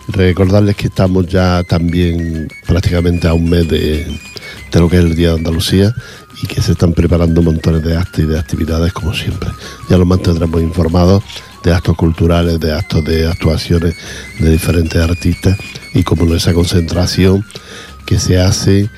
Recordarles 0.09 0.75
que 0.77 0.87
estamos 0.87 1.27
ya 1.27 1.63
también 1.65 2.49
prácticamente 2.67 3.29
a 3.29 3.35
un 3.35 3.49
mes 3.49 3.69
de, 3.69 4.07
lo 4.73 4.89
que 4.89 4.99
es 4.99 5.05
el 5.05 5.15
Día 5.15 5.29
de 5.29 5.35
Andalucía 5.37 5.95
y 6.43 6.47
que 6.47 6.63
se 6.63 6.73
están 6.73 6.93
preparando 6.93 7.43
montones 7.43 7.83
de 7.83 7.97
actos 7.97 8.21
y 8.21 8.27
de 8.27 8.39
actividades 8.39 8.93
como 8.93 9.13
siempre. 9.13 9.51
Ya 9.91 9.99
los 9.99 10.07
mantendremos 10.07 10.63
informados 10.63 11.23
de 11.63 11.75
actos 11.75 11.97
culturales, 11.97 12.59
de 12.59 12.73
actos 12.73 13.05
de 13.05 13.29
actuaciones 13.29 13.97
de 14.39 14.51
diferentes 14.51 15.01
artistas 15.01 15.59
y 15.93 16.03
como 16.05 16.33
esa 16.35 16.55
concentración 16.55 17.45
que 18.07 18.19
se 18.19 18.41
hace 18.41 18.89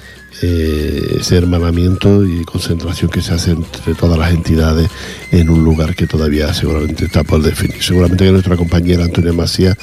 eh, 0.42 1.18
ese 1.20 1.36
hermanamiento 1.36 2.24
y 2.24 2.44
concentración 2.44 3.10
que 3.10 3.20
se 3.20 3.34
hace 3.34 3.50
entre 3.50 3.94
todas 3.94 4.18
las 4.18 4.32
entidades 4.32 4.90
en 5.32 5.50
un 5.50 5.62
lugar 5.62 5.94
que 5.94 6.06
todavía 6.06 6.54
seguramente 6.54 7.04
está 7.04 7.24
por 7.24 7.42
definir. 7.42 7.82
Seguramente 7.82 8.24
que 8.24 8.32
nuestra 8.32 8.56
compañera 8.56 9.04
Antonia 9.04 9.32
Macía 9.32 9.76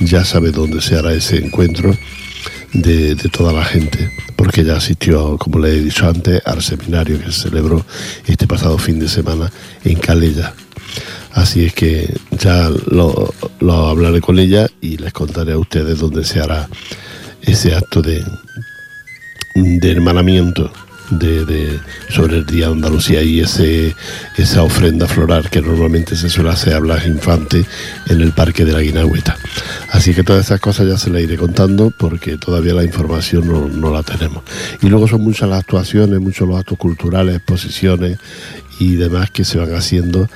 ya 0.00 0.24
sabe 0.24 0.52
dónde 0.52 0.80
se 0.80 0.96
hará 0.96 1.12
ese 1.12 1.38
encuentro 1.38 1.96
de, 2.72 3.16
toda 3.32 3.52
la 3.52 3.64
gente, 3.64 4.10
porque 4.36 4.64
ya 4.64 4.76
asistió, 4.76 5.36
como 5.38 5.58
le 5.58 5.70
he 5.70 5.80
dicho 5.80 6.08
antes, 6.08 6.40
al 6.44 6.62
seminario 6.62 7.18
que 7.18 7.32
se 7.32 7.48
celebró 7.48 7.84
este 8.26 8.46
pasado 8.46 8.78
fin 8.78 8.98
de 8.98 9.08
semana 9.08 9.50
en 9.84 9.98
Calella. 9.98 10.54
Así 11.32 11.64
es 11.64 11.72
que 11.72 12.14
ya 12.38 12.70
lo, 12.86 13.34
lo 13.60 13.86
hablaré 13.88 14.20
con 14.20 14.38
ella 14.38 14.68
y 14.80 14.96
les 14.96 15.12
contaré 15.12 15.52
a 15.52 15.58
ustedes 15.58 15.98
dónde 15.98 16.24
se 16.24 16.40
hará 16.40 16.68
ese 17.42 17.74
acto 17.74 18.00
de, 18.00 18.24
de 19.54 19.90
hermanamiento 19.90 20.72
de, 21.10 21.80
sobre 22.08 22.38
el 22.38 22.46
Día 22.46 22.66
de 22.66 22.72
Andalucía 22.72 23.22
y 23.22 23.40
ese, 23.40 23.94
esa 24.36 24.62
ofrenda 24.62 25.06
floral 25.06 25.50
que 25.50 25.60
normalmente 25.60 26.16
se 26.16 26.28
suele 26.28 26.50
hacer 26.50 26.74
a 26.74 26.78
Blas 26.78 27.06
Infante 27.06 27.64
en 28.08 28.20
el 28.20 28.32
Parque 28.32 28.64
de 28.64 28.72
la 28.72 28.80
Guinagüeta. 28.80 29.36
Así 29.90 30.14
que 30.14 30.22
todas 30.22 30.46
esas 30.46 30.60
cosas 30.60 30.88
ya 30.88 30.98
se 30.98 31.10
las 31.10 31.22
iré 31.22 31.36
contando 31.36 31.92
porque 31.96 32.36
todavía 32.36 32.74
la 32.74 32.84
información 32.84 33.46
no, 33.46 33.68
no 33.68 33.92
la 33.92 34.02
tenemos. 34.02 34.42
Y 34.82 34.88
luego 34.88 35.06
son 35.06 35.22
muchas 35.22 35.48
las 35.48 35.60
actuaciones, 35.60 36.20
muchos 36.20 36.48
los 36.48 36.58
actos 36.58 36.78
culturales, 36.78 37.36
exposiciones 37.36 38.18
y 38.78 38.96
demás 38.96 39.30
que 39.30 39.44
se 39.44 39.58
van 39.58 39.74
haciendo 39.74 40.28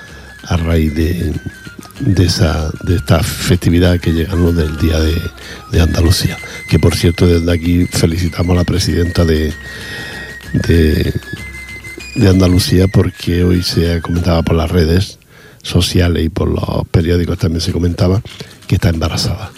a 0.45 0.57
raíz 0.57 0.95
de, 0.95 1.33
de, 2.01 2.25
esa, 2.25 2.71
de 2.83 2.97
esta 2.97 3.23
festividad 3.23 3.99
que 4.01 4.13
llega 4.13 4.35
del 4.37 4.77
Día 4.79 4.99
de, 5.01 5.81
Andalucía. 5.81 6.37
Que 6.69 6.79
por 6.79 6.95
cierto, 6.95 7.27
desde 7.27 7.53
aquí 7.53 7.87
felicitamos 7.87 8.55
a 8.55 8.61
la 8.61 8.65
presidenta 8.65 9.25
de, 9.25 9.53
de, 10.53 12.29
Andalucía 12.29 12.89
porque 12.89 13.45
hoy 13.45 13.63
se 13.63 14.01
comentaba 14.01 14.43
por 14.43 14.57
las 14.57 14.71
redes 14.71 15.19
sociales 15.63 16.25
y 16.25 16.29
por 16.29 16.49
los 16.49 16.87
periódicos 16.91 17.39
también 17.39 17.61
se 17.61 17.73
comentaba 17.73 18.23
que 18.67 18.77
está 18.77 18.89
embarazada. 18.91 19.51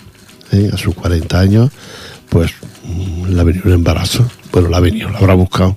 ¿eh? 0.53 0.71
A 0.73 0.77
sus 0.77 0.95
40 0.95 1.39
años, 1.39 1.71
pues 2.29 2.53
mm, 2.85 3.27
le 3.27 3.41
ha 3.41 3.45
venido 3.45 3.65
un 3.67 3.75
embarazo. 3.75 4.29
Bueno, 4.53 4.69
la 4.69 4.79
ha 4.79 4.81
venido, 4.81 5.11
la 5.11 5.19
habrá 5.19 5.35
buscado, 5.35 5.77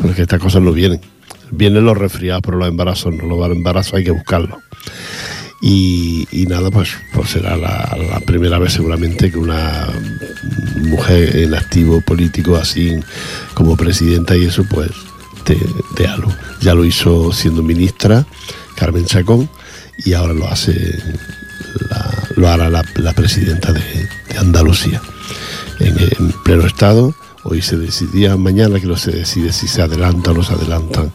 porque 0.00 0.22
estas 0.22 0.40
cosas 0.40 0.62
no 0.62 0.72
vienen. 0.72 1.00
Vienen 1.50 1.84
los 1.84 1.98
resfriados, 1.98 2.42
pero 2.42 2.56
los 2.56 2.68
embarazos 2.68 3.14
no, 3.14 3.26
los 3.26 3.50
embarazos 3.50 3.94
hay 3.94 4.04
que 4.04 4.10
buscarlos. 4.10 4.58
Y, 5.64 6.26
nada, 6.48 6.72
pues, 6.72 6.90
pues 7.12 7.30
será 7.30 7.56
la, 7.56 8.20
primera 8.26 8.58
vez 8.58 8.72
seguramente 8.72 9.30
que 9.30 9.38
una 9.38 9.88
mujer 10.76 11.36
en 11.36 11.54
activo 11.54 12.00
político 12.00 12.56
así 12.56 12.98
como 13.54 13.76
presidenta 13.76 14.36
y 14.36 14.46
eso 14.46 14.64
pues 14.64 14.90
de, 15.46 16.06
algo. 16.06 16.34
Ya 16.60 16.74
lo 16.74 16.84
hizo 16.84 17.32
siendo 17.32 17.62
ministra 17.62 18.26
Carmen 18.74 19.06
Chacón 19.06 19.48
y 20.04 20.14
ahora 20.14 20.34
lo 20.34 20.48
hace 20.48 20.98
lo 22.36 22.48
hará 22.48 22.68
la, 22.68 23.12
presidenta 23.14 23.72
de, 23.72 24.08
Andalucía 24.38 25.00
en, 25.78 26.32
pleno 26.44 26.66
estado. 26.66 27.14
Hoy 27.44 27.60
se 27.60 27.76
decidía, 27.76 28.36
mañana 28.36 28.78
que 28.78 28.86
no 28.86 28.96
se 28.96 29.10
decide 29.10 29.52
si 29.52 29.66
se 29.66 29.82
adelantan 29.82 30.34
o 30.34 30.36
no 30.38 30.42
se 30.44 30.52
adelantan 30.52 31.12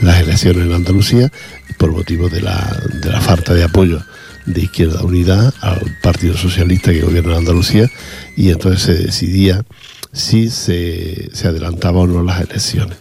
las 0.00 0.20
elecciones 0.20 0.64
en 0.66 0.72
Andalucía 0.72 1.32
por 1.78 1.90
motivo 1.90 2.28
de 2.28 2.40
la, 2.40 2.80
de 3.02 3.10
la 3.10 3.20
falta 3.20 3.54
de 3.54 3.64
apoyo 3.64 4.00
de 4.46 4.62
Izquierda 4.62 5.02
Unida 5.02 5.52
al 5.60 5.96
Partido 6.02 6.36
Socialista 6.36 6.92
que 6.92 7.00
gobierna 7.02 7.32
en 7.32 7.38
Andalucía 7.38 7.90
y 8.36 8.50
entonces 8.50 8.82
se 8.82 8.94
decidía 8.94 9.64
si 10.12 10.48
se, 10.48 11.30
se 11.32 11.48
adelantaban 11.48 12.02
o 12.02 12.06
no 12.06 12.22
las 12.22 12.40
elecciones. 12.40 12.96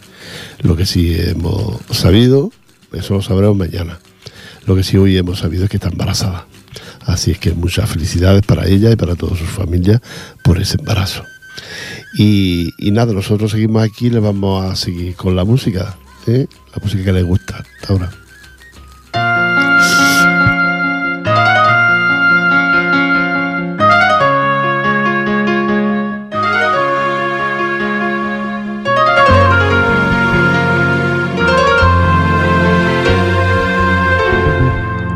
Lo 0.62 0.76
que 0.76 0.86
sí 0.86 1.16
hemos 1.16 1.80
sabido, 1.92 2.52
eso 2.92 3.14
lo 3.14 3.22
sabremos 3.22 3.56
mañana, 3.56 4.00
lo 4.66 4.76
que 4.76 4.84
sí 4.84 4.98
hoy 4.98 5.18
hemos 5.18 5.40
sabido 5.40 5.66
es 5.66 5.70
que 5.70 5.78
está 5.78 5.90
embarazada. 5.90 6.48
Así 7.06 7.32
es 7.32 7.38
que 7.38 7.52
muchas 7.52 7.90
felicidades 7.90 8.44
para 8.44 8.66
ella 8.66 8.92
y 8.92 8.96
para 8.96 9.16
toda 9.16 9.38
su 9.38 9.46
familia 9.46 10.02
por 10.44 10.60
ese 10.60 10.78
embarazo. 10.80 11.24
Y, 12.16 12.74
y 12.78 12.92
nada, 12.92 13.14
nosotros 13.14 13.52
seguimos 13.52 13.84
aquí, 13.84 14.10
le 14.10 14.20
vamos 14.20 14.72
a 14.72 14.76
seguir 14.76 15.16
con 15.16 15.36
la 15.36 15.44
música, 15.44 15.96
¿eh? 16.28 16.48
la 16.74 16.82
música 16.82 17.04
que 17.04 17.14
les 17.14 17.26
gusta 17.26 17.58
hasta 17.58 17.94
ahora. 17.94 18.10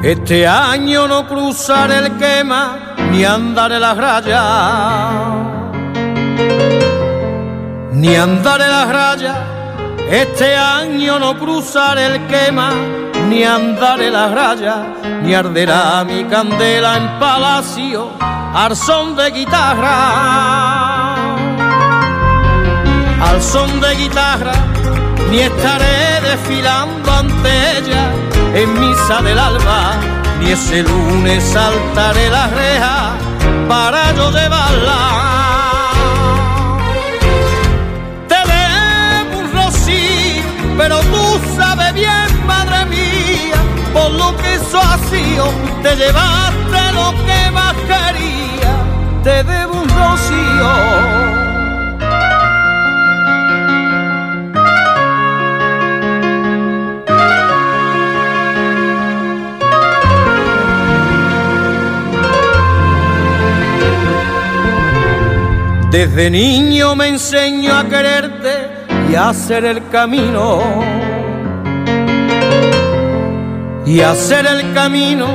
Este 0.08 0.48
año 0.48 1.06
no 1.06 1.28
cruzaré 1.28 1.98
el 1.98 2.18
quema 2.18 2.96
ni 3.12 3.26
andaré 3.26 3.78
las 3.78 3.98
rayas, 3.98 5.57
ni 7.94 8.16
andaré 8.16 8.68
las 8.68 8.88
rayas. 8.90 9.38
Este 10.10 10.56
año 10.56 11.20
no 11.20 11.38
cruzaré 11.38 12.06
el 12.06 12.28
quema 12.28 12.72
ni 13.30 13.44
andaré 13.44 14.10
las 14.10 14.32
rayas, 14.32 14.78
ni 15.24 15.34
arderá 15.34 16.04
mi 16.06 16.24
candela 16.26 16.96
en 16.98 17.20
palacio 17.20 18.12
al 18.54 18.76
son 18.76 19.16
de 19.16 19.32
guitarra. 19.32 21.16
Al 23.22 23.42
son 23.42 23.82
de 23.82 23.96
guitarra, 23.96 24.54
ni 25.30 25.40
estaré 25.40 26.22
desfilando 26.22 27.12
ante 27.12 27.78
ella 27.78 28.12
en 28.54 28.80
misa 28.80 29.22
del 29.22 29.38
alba, 29.38 29.94
ni 30.40 30.52
ese 30.52 30.84
lunes 30.84 31.44
saltaré 31.44 32.30
la 32.30 32.48
reja 32.48 33.12
para 33.68 34.14
yo 34.16 34.32
llevarla. 34.32 35.17
Sido, 45.10 45.52
te 45.84 45.96
llevaste 45.96 46.92
lo 46.94 47.12
que 47.26 47.52
más 47.52 47.76
quería 47.88 48.48
te 49.28 49.44
debo 49.44 49.82
un 49.82 49.90
rocío. 49.90 50.72
Desde 65.92 66.30
niño 66.30 66.96
me 66.96 67.08
enseño 67.10 67.76
a 67.78 67.84
quererte 67.84 68.70
y 69.12 69.16
hacer 69.16 69.66
el 69.66 69.90
camino. 69.90 71.07
Y 73.88 74.02
hacer 74.02 74.46
el 74.46 74.74
camino. 74.74 75.28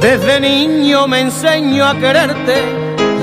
Desde 0.00 0.38
niño 0.38 1.08
me 1.08 1.20
enseño 1.20 1.86
a 1.86 1.94
quererte 1.94 2.62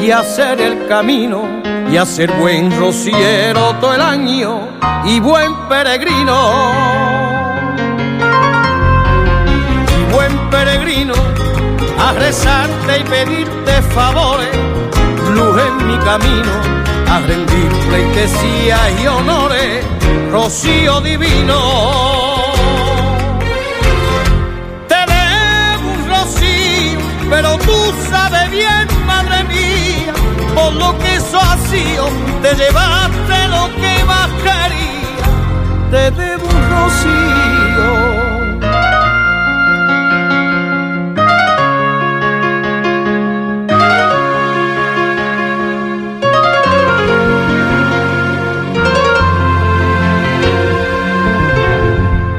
y 0.01 0.11
hacer 0.11 0.59
el 0.59 0.87
camino. 0.87 1.43
Y 1.91 1.95
a 1.95 2.05
ser 2.05 2.31
buen 2.33 2.77
rociero 2.77 3.75
todo 3.79 3.93
el 3.93 4.01
año 4.01 4.59
y 5.05 5.19
buen 5.19 5.55
peregrino. 5.69 6.71
Y 9.97 10.13
buen 10.13 10.49
peregrino 10.49 11.13
a 11.99 12.13
rezarte 12.13 12.99
y 12.99 13.03
pedirte 13.03 13.81
favores 13.93 14.49
luz 15.33 15.61
en 15.61 15.87
mi 15.87 15.97
camino, 15.99 16.51
a 17.09 17.19
rendir 17.19 17.69
pleitesía 17.89 18.77
y 19.01 19.07
honores, 19.07 19.85
rocío 20.31 21.01
divino. 21.01 22.26
Pero 27.29 27.57
tú 27.59 27.93
sabes 28.09 28.51
bien, 28.51 28.87
madre 29.05 29.43
mía, 29.45 30.13
por 30.55 30.73
lo 30.73 30.97
que 30.99 31.15
eso 31.15 31.39
ha 31.39 31.57
te 32.41 32.55
llevaste 32.55 33.47
lo 33.49 33.69
que 33.75 34.03
más 34.05 34.29
quería. 34.45 35.27
Te 35.91 36.11
debo 36.11 36.45
un 36.47 36.69
rocío. 36.71 37.89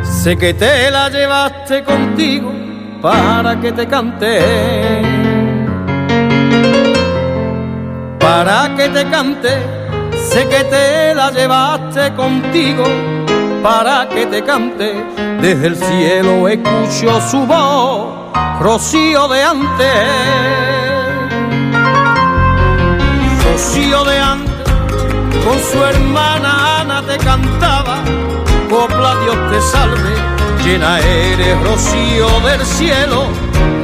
Sé 0.02 0.36
que 0.36 0.54
te 0.54 0.90
la 0.90 1.08
llevaste 1.08 1.84
contigo 1.84 2.67
para 3.00 3.60
que 3.60 3.72
te 3.72 3.86
cante. 3.86 5.02
Para 8.18 8.74
que 8.76 8.88
te 8.88 9.04
cante. 9.08 9.48
Sé 10.30 10.46
que 10.48 10.64
te 10.64 11.14
la 11.14 11.30
llevaste 11.30 12.12
contigo 12.14 12.84
para 13.62 14.08
que 14.08 14.26
te 14.26 14.42
cante. 14.42 15.04
Desde 15.40 15.66
el 15.68 15.76
cielo 15.76 16.48
escucho 16.48 17.20
su 17.30 17.46
voz, 17.46 18.32
rocío 18.60 19.28
de 19.28 19.42
antes. 19.42 20.08
Rocío 23.44 24.04
de 24.04 24.18
antes, 24.18 24.72
con 25.44 25.58
su 25.60 25.84
hermana 25.84 26.80
Ana 26.80 27.02
te 27.02 27.16
cantaba 27.18 27.96
copla 28.68 29.14
Dios 29.22 29.36
te 29.50 29.60
salve, 29.60 30.37
llena 30.68 31.00
eres 31.00 31.58
rocío 31.62 32.28
del 32.40 32.64
cielo, 32.66 33.28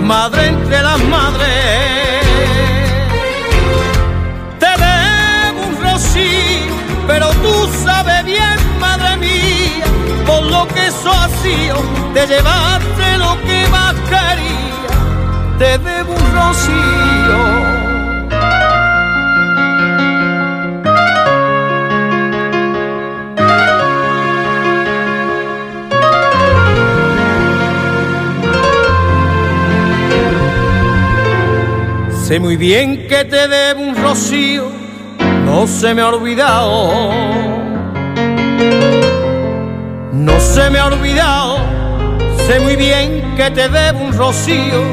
madre 0.03 0.49
entre 0.49 0.83
las 0.83 0.99
madres. 1.05 2.27
Te 4.59 4.73
debo 4.85 5.61
un 5.69 5.83
rocío, 5.83 6.75
pero 7.07 7.31
tú 7.45 7.55
sabes 7.85 8.25
bien, 8.25 8.59
madre 8.81 9.17
mía, 9.17 9.87
por 10.27 10.43
lo 10.43 10.69
que 10.69 10.89
eso 10.89 11.11
ha 11.11 11.29
sido, 11.43 11.77
te 12.13 12.27
llevaste 12.27 13.17
lo 13.17 13.33
que 13.47 13.67
más 13.69 13.95
quería, 14.13 14.95
te 15.59 15.79
debo 15.79 16.13
un 16.13 16.33
rocío. 16.35 17.74
Sé 32.27 32.41
muy 32.41 32.57
bien 32.57 33.07
que 33.07 33.23
te 33.27 33.47
debo 33.49 33.83
un 33.83 33.95
rocío, 33.95 34.71
no 35.45 35.67
se 35.67 35.93
me 35.93 36.01
ha 36.01 36.09
olvidado. 36.09 37.13
No 40.11 40.41
se 40.41 40.71
me 40.71 40.79
ha 40.79 40.87
olvidado, 40.87 41.59
sé 42.47 42.61
muy 42.61 42.77
bien 42.77 43.35
que 43.37 43.51
te 43.51 43.69
debo 43.69 44.07
un 44.07 44.15
rocío, 44.15 44.85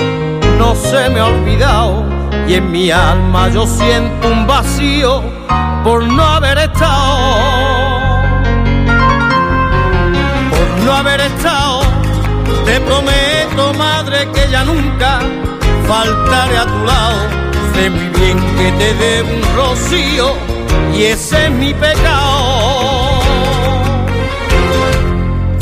no 0.58 0.76
se 0.76 1.10
me 1.10 1.22
ha 1.22 1.28
olvidado. 1.28 2.04
Y 2.50 2.56
en 2.56 2.70
mi 2.70 2.92
alma 2.92 3.48
yo 3.48 3.66
siento 3.66 4.28
un 4.28 4.46
vacío 4.46 5.24
por 5.86 6.04
no 6.04 6.22
haber 6.22 6.58
estado. 6.58 7.38
Por 10.50 10.84
no 10.84 10.92
haber 10.92 11.22
estado, 11.22 11.80
te 12.66 12.78
prometo, 12.82 13.74
madre, 13.78 14.28
que 14.34 14.52
ya 14.52 14.66
nunca 14.66 15.22
faltaré 15.92 16.58
a 16.58 16.66
tu 16.66 16.80
lado. 16.90 17.20
Sé 17.74 17.90
muy 17.90 18.10
bien 18.20 18.38
que 18.58 18.68
te 18.80 18.90
debo 19.04 19.30
un 19.40 19.44
rocío 19.60 20.28
y 20.96 21.04
ese 21.16 21.38
es 21.46 21.52
mi 21.52 21.74
pecado. 21.74 23.20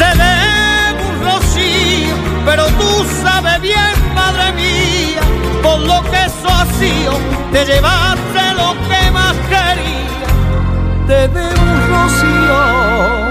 Te 0.02 0.10
debo 0.24 1.02
un 1.12 1.18
rocío, 1.30 2.16
pero 2.46 2.64
tú 2.80 2.90
sabes 3.24 3.60
bien, 3.62 3.94
madre 4.14 4.48
mía, 4.62 5.24
por 5.64 5.80
lo 5.92 6.00
que 6.12 6.20
eso 6.32 6.50
te 7.54 7.66
llevaste 7.66 8.42
lo 8.62 8.70
que 8.88 9.02
más 9.12 9.36
quería. 9.52 10.28
Te 11.08 11.20
debo 11.36 11.62
un 11.74 11.82
rocío. 11.94 13.29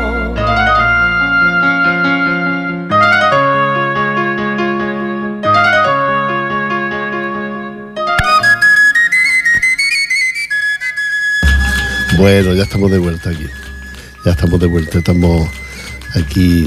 Bueno, 12.19 12.53
ya 12.53 12.65
estamos 12.65 12.91
de 12.91 12.99
vuelta 12.99 13.31
aquí. 13.31 13.47
Ya 14.25 14.33
estamos 14.33 14.59
de 14.59 14.67
vuelta. 14.67 14.99
Estamos 14.99 15.49
aquí 16.17 16.67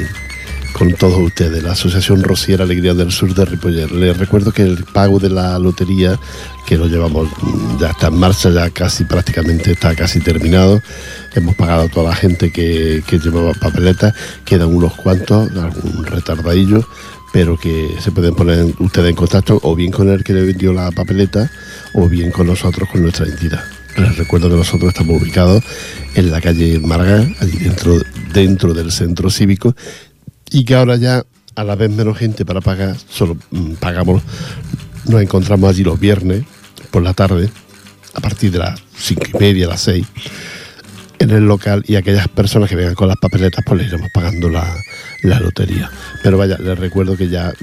con 0.71 0.93
todos 0.93 1.19
ustedes, 1.19 1.61
la 1.61 1.73
Asociación 1.73 2.23
Rociera 2.23 2.63
Alegría 2.63 2.93
del 2.93 3.11
Sur 3.11 3.35
de 3.35 3.43
Ripoller. 3.43 3.91
Les 3.91 4.17
recuerdo 4.17 4.53
que 4.53 4.61
el 4.61 4.85
pago 4.85 5.19
de 5.19 5.29
la 5.29 5.59
lotería, 5.59 6.17
que 6.65 6.77
lo 6.77 6.87
llevamos, 6.87 7.27
ya 7.81 7.89
está 7.89 8.07
en 8.07 8.17
marcha, 8.17 8.49
ya 8.49 8.69
casi 8.69 9.03
prácticamente 9.03 9.73
está 9.73 9.93
casi 9.93 10.21
terminado. 10.21 10.81
Hemos 11.35 11.55
pagado 11.55 11.81
a 11.81 11.89
toda 11.89 12.11
la 12.11 12.15
gente 12.15 12.49
que, 12.49 13.03
que 13.05 13.19
llevaba 13.19 13.51
papeletas, 13.53 14.15
quedan 14.45 14.73
unos 14.73 14.93
cuantos, 14.93 15.51
algún 15.51 16.05
retardadillo, 16.05 16.87
pero 17.33 17.57
que 17.57 17.97
se 17.99 18.11
pueden 18.11 18.35
poner 18.35 18.73
ustedes 18.79 19.09
en 19.09 19.15
contacto 19.17 19.59
o 19.63 19.75
bien 19.75 19.91
con 19.91 20.07
el 20.07 20.23
que 20.23 20.31
le 20.31 20.43
vendió 20.43 20.71
la 20.71 20.91
papeleta 20.91 21.51
o 21.91 22.07
bien 22.07 22.31
con 22.31 22.47
nosotros, 22.47 22.87
con 22.89 23.01
nuestra 23.01 23.25
entidad. 23.25 23.80
Les 23.97 24.17
recuerdo 24.17 24.49
que 24.49 24.55
nosotros 24.55 24.89
estamos 24.89 25.21
ubicados 25.21 25.63
en 26.15 26.31
la 26.31 26.41
calle 26.41 26.79
Marga, 26.79 27.27
allí 27.39 27.57
dentro, 27.57 27.97
dentro 28.33 28.73
del 28.73 28.91
centro 28.91 29.29
cívico, 29.29 29.75
y 30.49 30.63
que 30.65 30.75
ahora 30.75 30.95
ya 30.95 31.23
a 31.55 31.63
la 31.63 31.75
vez 31.75 31.91
menos 31.91 32.17
gente 32.17 32.45
para 32.45 32.61
pagar, 32.61 32.95
solo 33.09 33.37
mm, 33.51 33.73
pagamos, 33.73 34.23
nos 35.07 35.21
encontramos 35.21 35.69
allí 35.69 35.83
los 35.83 35.99
viernes 35.99 36.43
por 36.89 37.03
la 37.03 37.13
tarde, 37.13 37.49
a 38.13 38.21
partir 38.21 38.51
de 38.51 38.59
las 38.59 38.81
cinco 38.97 39.23
y 39.33 39.37
media, 39.37 39.67
las 39.67 39.81
seis, 39.81 40.05
en 41.21 41.29
el 41.29 41.45
local 41.45 41.83
y 41.87 41.95
aquellas 41.95 42.27
personas 42.27 42.69
que 42.69 42.75
vengan 42.75 42.95
con 42.95 43.07
las 43.07 43.17
papeletas 43.17 43.63
pues 43.63 43.79
les 43.79 43.87
iremos 43.87 44.09
pagando 44.11 44.49
la, 44.49 44.75
la 45.21 45.39
lotería. 45.39 45.89
Pero 46.23 46.37
vaya, 46.37 46.57
les 46.57 46.77
recuerdo 46.77 47.15
que 47.15 47.29
ya 47.29 47.53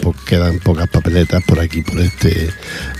po 0.00 0.14
quedan 0.26 0.58
pocas 0.58 0.88
papeletas 0.88 1.42
por 1.44 1.60
aquí, 1.60 1.82
por 1.82 1.98
este 2.00 2.50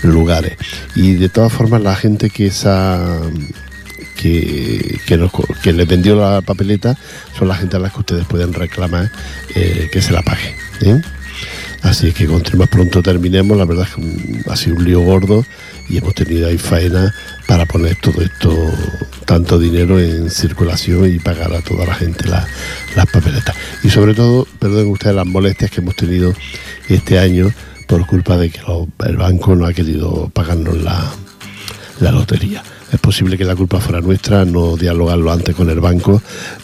lugares. 0.03 0.57
Y 0.95 1.13
de 1.13 1.29
todas 1.29 1.53
formas 1.53 1.81
la 1.81 1.95
gente 1.95 2.29
que 2.29 2.47
esa 2.47 3.19
que, 4.15 4.99
que, 5.05 5.73
les 5.73 5.87
vendió 5.87 6.15
la 6.15 6.41
papeleta 6.41 6.97
son 7.37 7.47
la 7.47 7.55
gente 7.55 7.77
a 7.77 7.79
las 7.79 7.93
que 7.93 7.99
ustedes 7.99 8.25
pueden 8.25 8.53
reclamar 8.53 9.11
eh, 9.55 9.89
que 9.91 10.01
se 10.01 10.11
la 10.11 10.21
pague. 10.23 10.55
¿eh? 10.81 11.01
Así 11.83 12.11
que 12.11 12.27
cuanto 12.27 12.57
más 12.57 12.67
pronto 12.67 13.01
terminemos, 13.01 13.57
la 13.57 13.65
verdad 13.65 13.87
es 13.87 13.95
que 13.95 14.49
ha 14.49 14.55
sido 14.57 14.75
un 14.75 14.83
lío 14.83 14.99
gordo 15.01 15.45
y 15.89 15.97
hemos 15.97 16.13
tenido 16.13 16.47
ahí 16.47 16.57
faena 16.57 17.13
para 17.47 17.65
poner 17.65 17.95
todo 17.99 18.21
esto, 18.21 18.55
tanto 19.25 19.57
dinero 19.57 19.99
en 19.99 20.29
circulación 20.29 21.11
y 21.11 21.19
pagar 21.19 21.53
a 21.53 21.61
toda 21.61 21.85
la 21.85 21.95
gente 21.95 22.27
la, 22.27 22.47
las 22.95 23.07
papeletas. 23.07 23.55
Y 23.83 23.89
sobre 23.89 24.13
todo, 24.13 24.47
perdonen 24.59 24.91
ustedes 24.91 25.15
las 25.15 25.25
molestias 25.25 25.71
que 25.71 25.81
hemos 25.81 25.95
tenido 25.95 26.33
este 26.87 27.19
año 27.19 27.51
por 27.87 28.05
culpa 28.05 28.37
de 28.37 28.51
que 28.51 28.61
el 29.05 29.17
banco 29.17 29.55
no 29.55 29.65
ha 29.65 29.73
querido 29.73 30.29
pagarnos 30.29 30.77
la, 30.77 31.11
la 31.99 32.11
lotería. 32.11 32.63
Es 32.91 32.99
posible 32.99 33.37
que 33.37 33.45
la 33.45 33.55
culpa 33.55 33.79
fuera 33.79 34.01
nuestra, 34.01 34.45
no 34.45 34.75
dialogarlo 34.75 35.31
antes 35.31 35.55
con 35.55 35.69
el 35.69 35.79
banco, 35.79 36.21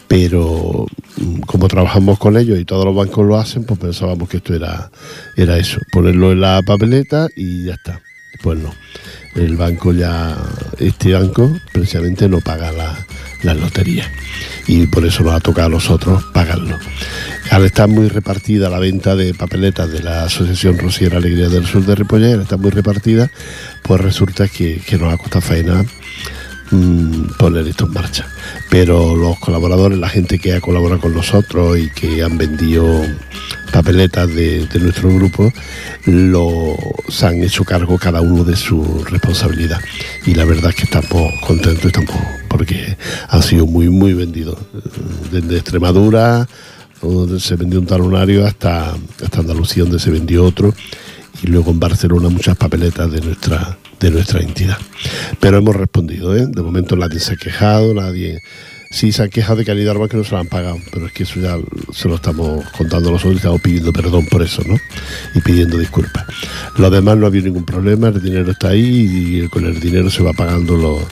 pero 0.08 0.86
mm, 1.18 1.42
como 1.42 1.68
trabajamos 1.68 2.18
con 2.18 2.38
ellos 2.38 2.60
y 2.60 2.66
todos 2.66 2.86
los 2.86 2.96
bancos 2.96 3.26
lo 3.26 3.38
hacen, 3.38 3.64
pues 3.64 3.80
pensábamos 3.80 4.30
que 4.30 4.38
esto 4.38 4.54
era, 4.54 4.90
era 5.36 5.58
eso, 5.58 5.80
ponerlo 5.92 6.32
en 6.32 6.42
la 6.42 6.62
papeleta 6.66 7.28
y 7.36 7.66
ya 7.66 7.74
está. 7.74 8.02
Pues 8.42 8.60
no, 8.60 8.74
el 9.36 9.56
banco 9.58 9.94
ya, 9.94 10.38
este 10.80 11.14
banco 11.14 11.52
precisamente 11.72 12.30
no 12.30 12.42
paga 12.42 12.72
la, 12.72 13.06
las 13.44 13.58
loterías 13.58 14.08
y 14.68 14.88
por 14.88 15.06
eso 15.06 15.24
nos 15.24 15.34
ha 15.34 15.40
tocado 15.40 15.68
a 15.68 15.72
nosotros 15.72 16.24
pagarlo. 16.34 16.78
Al 17.52 17.66
estar 17.66 17.88
muy 17.88 18.08
repartida 18.08 18.70
la 18.70 18.80
venta 18.80 19.16
de 19.16 19.34
papeletas 19.34 19.92
de 19.92 20.02
la 20.02 20.24
Asociación 20.24 20.78
Rosiera 20.78 21.18
Alegría 21.18 21.50
del 21.50 21.66
Sur 21.66 21.86
de 21.86 21.96
Ripollet, 21.96 22.34
al 22.34 22.42
estar 22.42 22.60
muy 22.60 22.72
repartida, 22.72 23.30
pues 23.84 24.02
resulta 24.02 24.48
que, 24.48 24.82
que 24.86 24.98
nos 24.98 25.14
ha 25.14 25.18
costado 25.18 25.42
faena 25.42 25.86
mm, 26.76 27.38
poner 27.38 27.68
esto 27.68 27.86
en 27.86 27.94
marcha. 27.94 28.28
Pero 28.70 29.16
los 29.16 29.40
colaboradores, 29.40 29.98
la 29.98 30.10
gente 30.10 30.40
que 30.40 30.54
ha 30.54 30.62
colaborado 30.62 31.02
con 31.02 31.14
nosotros 31.14 31.78
y 31.78 31.90
que 31.90 32.24
han 32.24 32.38
vendido 32.38 32.86
papeletas 33.72 34.34
de, 34.34 34.68
nuestro 34.80 35.10
grupo, 35.14 35.52
los 36.06 37.24
han 37.24 37.44
hecho 37.44 37.64
cargo 37.64 37.98
cada 37.98 38.22
uno 38.22 38.44
de 38.44 38.56
su 38.56 39.04
responsabilidad. 39.10 39.80
Y 40.26 40.36
la 40.36 40.46
verdad 40.46 40.70
es 40.70 40.76
que 40.76 40.84
estamos 40.84 41.34
contentos, 41.46 41.86
estamos 41.86 42.16
porque 42.48 42.98
han 43.28 43.44
sido 43.44 43.66
muy, 43.66 43.90
muy 43.90 44.14
vendidos. 44.14 44.58
Desde 45.32 45.58
Extremadura, 45.58 46.48
donde 47.02 47.40
se 47.40 47.56
vendió 47.56 47.80
un 47.80 47.86
talonario, 47.86 48.46
hasta, 48.46 48.96
hasta 49.24 49.40
Andalucía, 49.40 49.84
donde 49.84 50.00
se 50.00 50.10
vendió 50.10 50.46
otro, 50.46 50.74
y 51.44 51.48
luego 51.48 51.72
en 51.72 51.80
Barcelona 51.80 52.30
muchas 52.30 52.56
papeletas 52.56 53.12
de 53.12 53.22
nuestra, 53.22 53.78
de 54.00 54.12
nuestra 54.12 54.42
entidad. 54.42 54.78
Pero 55.40 55.58
hemos 55.58 55.76
respondido, 55.76 56.36
¿eh? 56.36 56.46
de 56.48 56.62
momento 56.62 56.96
nadie 56.96 57.20
se 57.20 57.34
ha 57.34 57.38
quejado, 57.38 57.94
nadie... 57.94 58.42
Sí 58.92 59.12
se 59.12 59.24
han 59.24 59.30
quejado 59.30 59.58
de 59.58 59.66
calidad 59.66 59.96
que 60.08 60.16
no 60.16 60.24
se 60.24 60.32
lo 60.32 60.38
han 60.38 60.48
pagado, 60.48 60.78
pero 60.94 61.08
es 61.08 61.12
que 61.12 61.24
eso 61.24 61.42
ya 61.42 61.58
se 61.92 62.08
lo 62.08 62.16
estamos 62.16 62.64
contando 62.78 63.12
nosotros 63.12 63.34
y 63.34 63.38
estamos 63.38 63.60
pidiendo 63.60 63.92
perdón 63.92 64.26
por 64.28 64.42
eso, 64.42 64.62
¿no? 64.66 64.78
Y 65.34 65.42
pidiendo 65.42 65.78
disculpas. 65.78 66.24
Lo 66.78 66.90
demás 66.90 67.18
no 67.18 67.26
ha 67.26 67.28
habido 67.28 67.46
ningún 67.46 67.66
problema, 67.66 68.08
el 68.08 68.22
dinero 68.22 68.52
está 68.52 68.70
ahí 68.70 69.42
y 69.44 69.48
con 69.50 69.66
el 69.66 69.82
dinero 69.82 70.10
se 70.10 70.24
va 70.24 70.32
pagando 70.32 70.78
los, 70.78 71.04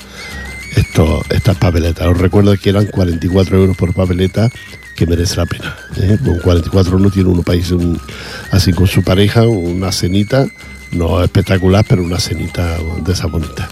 estos, 0.77 1.23
estas 1.29 1.57
papeletas. 1.57 2.07
Os 2.07 2.17
recuerdo 2.17 2.55
que 2.57 2.69
eran 2.69 2.85
44 2.85 3.57
euros 3.57 3.75
por 3.75 3.93
papeleta, 3.93 4.49
que 4.95 5.05
merece 5.05 5.37
la 5.37 5.45
pena. 5.45 5.75
¿eh? 5.97 6.17
Con 6.23 6.39
44 6.39 6.99
no 6.99 7.09
tiene 7.09 7.29
uno 7.29 7.43
país 7.43 7.73
así 8.51 8.73
con 8.73 8.87
su 8.87 9.03
pareja, 9.03 9.47
una 9.47 9.91
cenita, 9.91 10.47
no 10.93 11.23
espectacular, 11.23 11.85
pero 11.87 12.03
una 12.03 12.19
cenita 12.19 12.77
de 13.03 13.13
esa 13.13 13.27
bonita. 13.27 13.69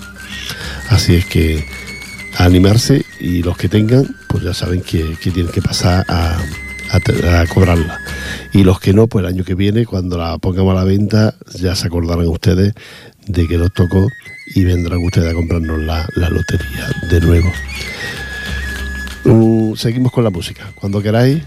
Así 0.90 1.16
es 1.16 1.26
que 1.26 1.66
animarse 2.38 3.06
y 3.20 3.44
los 3.44 3.58
que 3.58 3.70
tengan, 3.70 4.16
pues 4.28 4.44
ya 4.44 4.54
saben 4.54 4.82
que, 4.82 5.16
tienen 5.22 5.48
que 5.48 5.62
pasar 5.62 6.06
a, 6.08 6.38
cobrarla. 7.54 8.00
Y 8.54 8.64
los 8.64 8.80
que 8.80 8.94
no, 8.94 9.08
pues 9.08 9.24
el 9.26 9.34
año 9.34 9.44
que 9.44 9.56
viene, 9.56 9.86
cuando 9.86 10.18
la 10.18 10.38
pongamos 10.38 10.74
a 10.74 10.80
la 10.80 10.84
venta, 10.84 11.36
ya 11.56 11.76
se 11.76 11.88
acordarán 11.88 12.28
ustedes 12.28 12.74
de 13.28 13.48
que 13.48 13.58
nos 13.58 13.74
tocó 13.74 14.06
y 14.54 14.64
vendrán 14.64 15.00
ustedes 15.00 15.32
a 15.32 15.34
comprarnos 15.34 15.80
la, 15.80 16.08
lotería 16.16 16.90
de 17.10 17.22
nuevo. 17.22 17.52
Uh, 19.24 19.76
seguimos 19.78 20.12
con 20.12 20.24
la 20.24 20.30
música. 20.32 20.72
Cuando 20.76 21.02
queráis, 21.02 21.44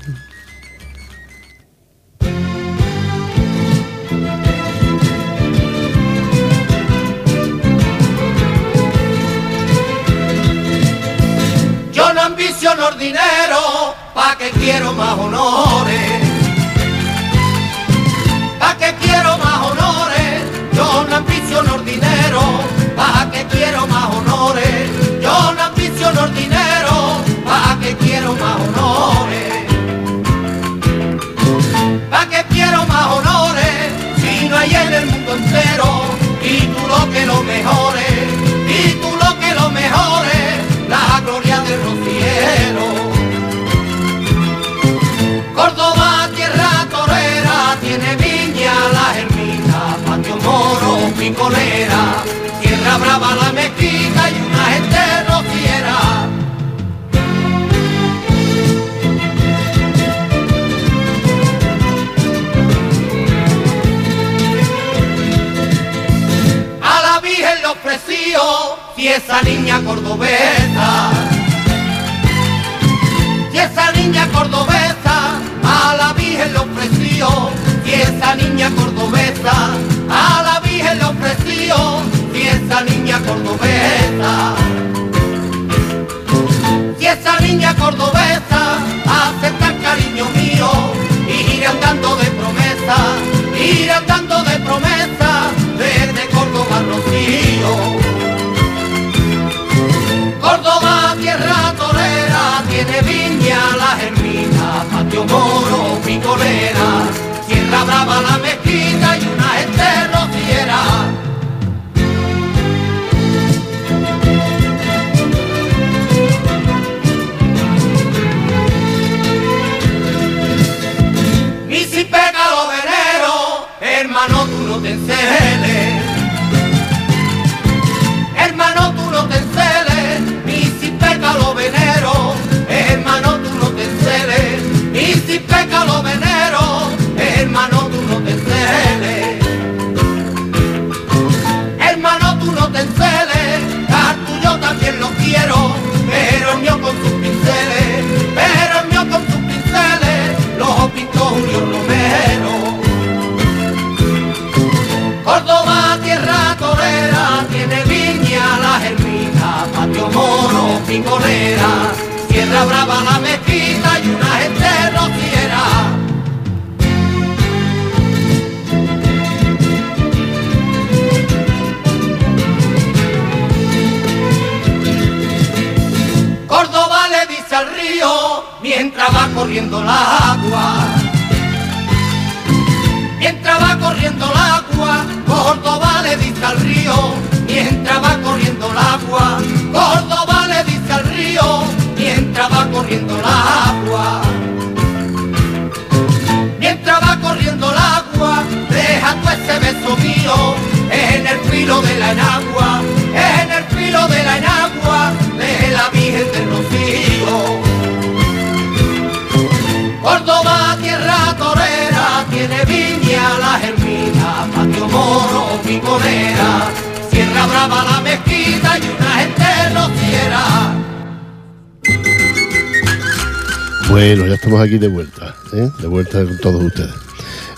Bueno, 223.91 224.27
ya 224.27 224.35
estamos 224.35 224.61
aquí 224.61 224.79
de 224.79 224.89
vuelta, 224.89 225.35
¿eh? 225.53 225.71
de 225.81 225.87
vuelta 225.87 226.25
con 226.25 226.39
todos 226.39 226.63
ustedes, 226.65 226.95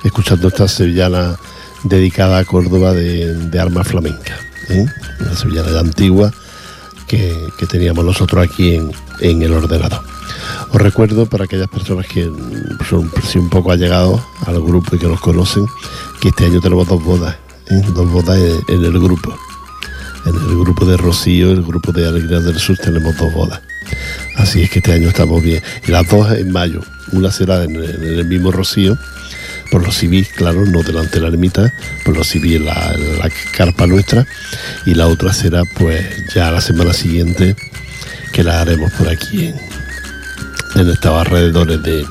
escuchando 0.05 0.49
esta 0.49 0.69
sevillana 0.69 1.37
dedicada 1.85 2.39
a 2.39 2.45
Córdoba 2.45 2.93
de, 2.93 3.35
de 3.35 3.61
arma 3.61 3.85
flamenca, 3.85 4.39
¿eh? 4.69 4.87
una 5.21 5.35
sevillana 5.35 5.71
ya 5.71 5.81
antigua 5.81 6.33
que, 7.07 7.35
que, 7.59 7.67
teníamos 7.67 8.05
nosotros 8.05 8.47
aquí 8.47 8.75
en, 8.75 8.93
en 9.21 9.43
el 9.43 9.53
ordenador. 9.53 10.03
Os 10.71 10.81
recuerdo 10.83 11.27
para 11.27 11.45
aquellas 11.45 11.69
personas 11.69 12.07
que 12.07 12.31
son, 12.89 13.11
un 13.37 13.51
poco 13.51 13.73
allegados 13.73 14.21
al 14.47 14.61
grupo 14.61 14.97
y 14.97 14.99
que 14.99 15.07
nos 15.07 15.21
conocen, 15.21 15.67
que 16.21 16.29
este 16.29 16.47
año 16.47 16.61
tenemos 16.61 16.89
dos 16.89 17.03
bodas, 17.03 17.37
¿eh? 17.69 17.83
dos 17.95 18.11
bodas 18.11 18.39
en, 18.69 18.85
el 18.85 18.99
grupo. 18.99 19.37
En 20.25 20.35
el 20.35 20.59
grupo 20.59 20.85
de 20.85 20.97
Rocío, 20.97 21.53
el 21.53 21.63
grupo 21.63 21.93
de 21.93 22.07
Alegría 22.07 22.41
del 22.41 22.59
Sur, 22.59 22.77
tenemos 22.79 23.17
dos 23.17 23.33
bodas. 23.33 23.61
Así 24.37 24.63
es 24.63 24.71
que 24.71 24.81
este 24.81 24.93
año 24.93 25.09
estamos 25.09 25.43
bien. 25.43 25.63
Y 25.87 25.91
las 25.93 26.09
dos 26.09 26.31
en 26.33 26.51
mayo. 26.53 26.81
Una 27.13 27.31
será 27.31 27.65
en, 27.65 27.77
el 27.77 28.25
mismo 28.25 28.51
Rocío, 28.51 28.99
por 29.71 29.85
los 29.85 29.97
civiles, 29.97 30.29
claro, 30.35 30.65
no 30.67 30.83
delante 30.83 31.17
de 31.17 31.21
la 31.21 31.29
ermita, 31.29 31.73
por 32.05 32.17
los 32.17 32.27
civiles 32.27 32.63
la, 32.63 32.97
la 32.97 33.31
carpa 33.57 33.87
nuestra. 33.87 34.27
Y 34.85 34.95
la 34.95 35.07
otra 35.07 35.33
será 35.33 35.63
pues 35.79 36.05
ya 36.35 36.51
la 36.51 36.61
semana 36.61 36.93
siguiente, 36.93 37.55
que 38.33 38.43
la 38.43 38.61
haremos 38.61 38.93
por 38.93 39.09
aquí 39.09 39.47
en, 39.47 40.91
estos 40.91 41.21
alrededores 41.21 41.83
de, 41.83 42.07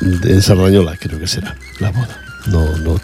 de, 0.00 0.42
Sardañola, 0.42 0.96
creo 0.96 1.18
que 1.18 1.26
será 1.26 1.56
la 1.80 1.90
boda. 1.90 2.20
No, 2.46 2.76
no, 2.78 3.00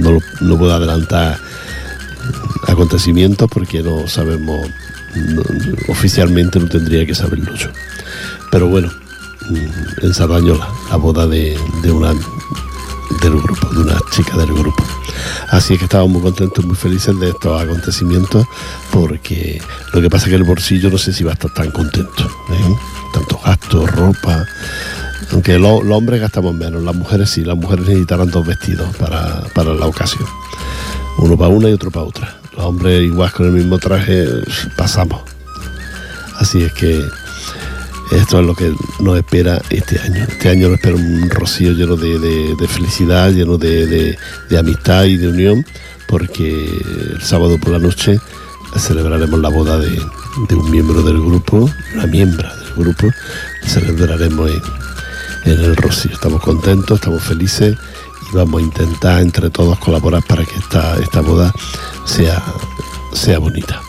no, 0.00 0.18
no 0.40 0.58
puedo 0.58 0.74
adelantar 0.74 1.38
acontecimientos 2.66 3.48
porque 3.52 3.82
no 3.82 4.08
sabemos 4.08 4.68
oficialmente 5.88 6.58
no 6.58 6.66
tendría 6.66 7.06
que 7.06 7.14
saberlo 7.14 7.54
yo. 7.54 7.68
Pero 8.50 8.68
bueno, 8.68 8.90
mm, 9.48 10.04
en 10.04 10.14
Sardañola, 10.14 10.68
la 10.90 10.96
boda 10.96 11.26
de, 11.26 11.58
de, 11.82 11.92
una 11.92 12.12
del 13.22 13.40
grupo, 13.40 13.68
de 13.74 13.80
una 13.80 13.98
chica 14.10 14.36
del 14.36 14.52
grupo. 14.52 14.84
Así 15.50 15.74
es 15.74 15.78
que 15.78 15.84
estamos 15.84 16.08
muy 16.10 16.22
contentos, 16.22 16.64
muy 16.64 16.76
felices 16.76 17.18
de 17.20 17.30
estos 17.30 17.60
acontecimientos, 17.60 18.46
porque 18.90 19.62
lo 19.92 20.00
que 20.00 20.10
pasa 20.10 20.26
es 20.26 20.30
que 20.30 20.36
el 20.36 20.44
bolsillo 20.44 20.90
no 20.90 20.98
sé 20.98 21.12
si 21.12 21.22
va 21.24 21.30
a 21.30 21.34
estar 21.34 21.52
tan 21.52 21.70
contento. 21.70 22.24
¿eh? 22.50 22.76
Tantos 23.12 23.42
gastos, 23.42 23.90
ropa. 23.90 24.44
Aunque 25.32 25.58
los 25.58 25.84
lo 25.84 25.96
hombres 25.96 26.20
gastamos 26.20 26.54
menos, 26.54 26.82
las 26.82 26.94
mujeres 26.94 27.30
sí, 27.30 27.44
las 27.44 27.56
mujeres 27.56 27.86
necesitarán 27.86 28.30
dos 28.30 28.46
vestidos 28.46 28.94
para, 28.96 29.42
para 29.54 29.74
la 29.74 29.86
ocasión. 29.86 30.26
Uno 31.18 31.36
para 31.36 31.48
una 31.48 31.68
y 31.68 31.72
otro 31.72 31.90
para 31.90 32.06
otra 32.06 32.44
los 32.56 32.64
hombres 32.64 33.02
igual 33.02 33.32
con 33.32 33.46
el 33.46 33.52
mismo 33.52 33.78
traje 33.78 34.26
pasamos. 34.76 35.22
Así 36.38 36.62
es 36.62 36.72
que 36.72 37.00
esto 38.12 38.40
es 38.40 38.46
lo 38.46 38.54
que 38.54 38.72
nos 39.00 39.16
espera 39.16 39.60
este 39.70 39.98
año. 40.00 40.24
Este 40.28 40.50
año 40.50 40.68
nos 40.68 40.76
espera 40.76 40.96
un 40.96 41.30
rocío 41.30 41.72
lleno 41.72 41.96
de, 41.96 42.18
de, 42.18 42.54
de 42.58 42.68
felicidad, 42.68 43.30
lleno 43.30 43.56
de, 43.56 44.16
de, 44.48 44.58
amistad 44.58 45.04
y 45.04 45.16
de 45.16 45.28
unión, 45.28 45.64
porque 46.06 46.66
el 47.12 47.22
sábado 47.22 47.58
por 47.58 47.70
la 47.70 47.78
noche 47.78 48.18
celebraremos 48.76 49.40
la 49.40 49.48
boda 49.48 49.78
de, 49.78 50.00
un 50.54 50.70
miembro 50.70 51.02
del 51.02 51.20
grupo, 51.20 51.70
una 51.94 52.06
miembra 52.06 52.54
del 52.56 52.74
grupo, 52.74 53.08
celebraremos 53.64 54.50
en, 54.50 54.62
en 55.44 55.60
el 55.60 55.76
rocío. 55.76 56.12
Estamos 56.12 56.42
contentos, 56.42 56.98
estamos 56.98 57.22
felices 57.22 57.76
y 58.30 58.36
vamos 58.36 58.60
a 58.60 58.64
intentar 58.64 59.20
entre 59.20 59.50
todos 59.50 59.78
colaborar 59.78 60.22
para 60.26 60.44
que 60.44 60.56
esta, 60.56 60.96
esta 60.98 61.20
boda 61.20 61.52
sea, 62.04 62.42
sea 63.12 63.38
bonita. 63.38 63.80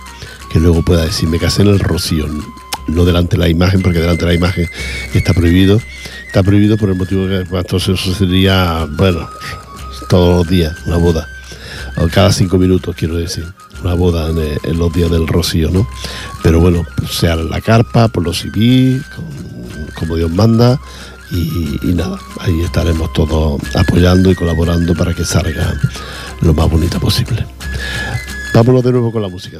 Que 0.51 0.59
luego 0.59 0.83
pueda 0.83 1.05
decir, 1.05 1.27
me 1.29 1.39
casé 1.39 1.63
en 1.63 1.69
el 1.69 1.79
rocío, 1.79 2.27
no 2.87 3.05
delante 3.05 3.35
de 3.35 3.43
la 3.43 3.49
imagen, 3.49 3.81
porque 3.81 3.99
delante 3.99 4.25
de 4.25 4.31
la 4.31 4.37
imagen 4.37 4.69
está 5.13 5.33
prohibido. 5.33 5.81
Está 6.27 6.43
prohibido 6.43 6.77
por 6.77 6.89
el 6.89 6.95
motivo 6.95 7.27
que 7.27 7.45
entonces 7.57 7.99
eso 7.99 8.13
sería, 8.13 8.87
bueno, 8.89 9.27
todos 10.09 10.37
los 10.37 10.47
días, 10.47 10.75
una 10.85 10.97
boda. 10.97 11.27
O 11.97 12.07
cada 12.07 12.31
cinco 12.31 12.57
minutos, 12.57 12.95
quiero 12.95 13.15
decir. 13.15 13.45
Una 13.83 13.93
boda 13.93 14.29
en, 14.29 14.79
los 14.79 14.91
días 14.93 15.11
del 15.11 15.27
rocío, 15.27 15.69
¿no? 15.69 15.87
Pero 16.41 16.59
bueno, 16.59 16.83
sea 17.07 17.33
en 17.33 17.49
la 17.49 17.61
carpa, 17.61 18.07
por 18.07 18.23
lo 18.23 18.33
civil, 18.33 19.03
como 19.93 20.15
Dios 20.15 20.31
manda. 20.31 20.79
Y, 21.31 21.93
nada, 21.93 22.19
ahí 22.39 22.61
estaremos 22.61 23.11
todos 23.13 23.59
apoyando 23.75 24.31
y 24.31 24.35
colaborando 24.35 24.93
para 24.93 25.13
que 25.13 25.25
salga 25.25 25.73
lo 26.41 26.53
más 26.53 26.69
bonita 26.69 26.99
posible. 26.99 27.45
Vámonos 28.53 28.83
de 28.83 28.91
nuevo 28.91 29.11
con 29.11 29.21
la 29.21 29.27
música. 29.27 29.59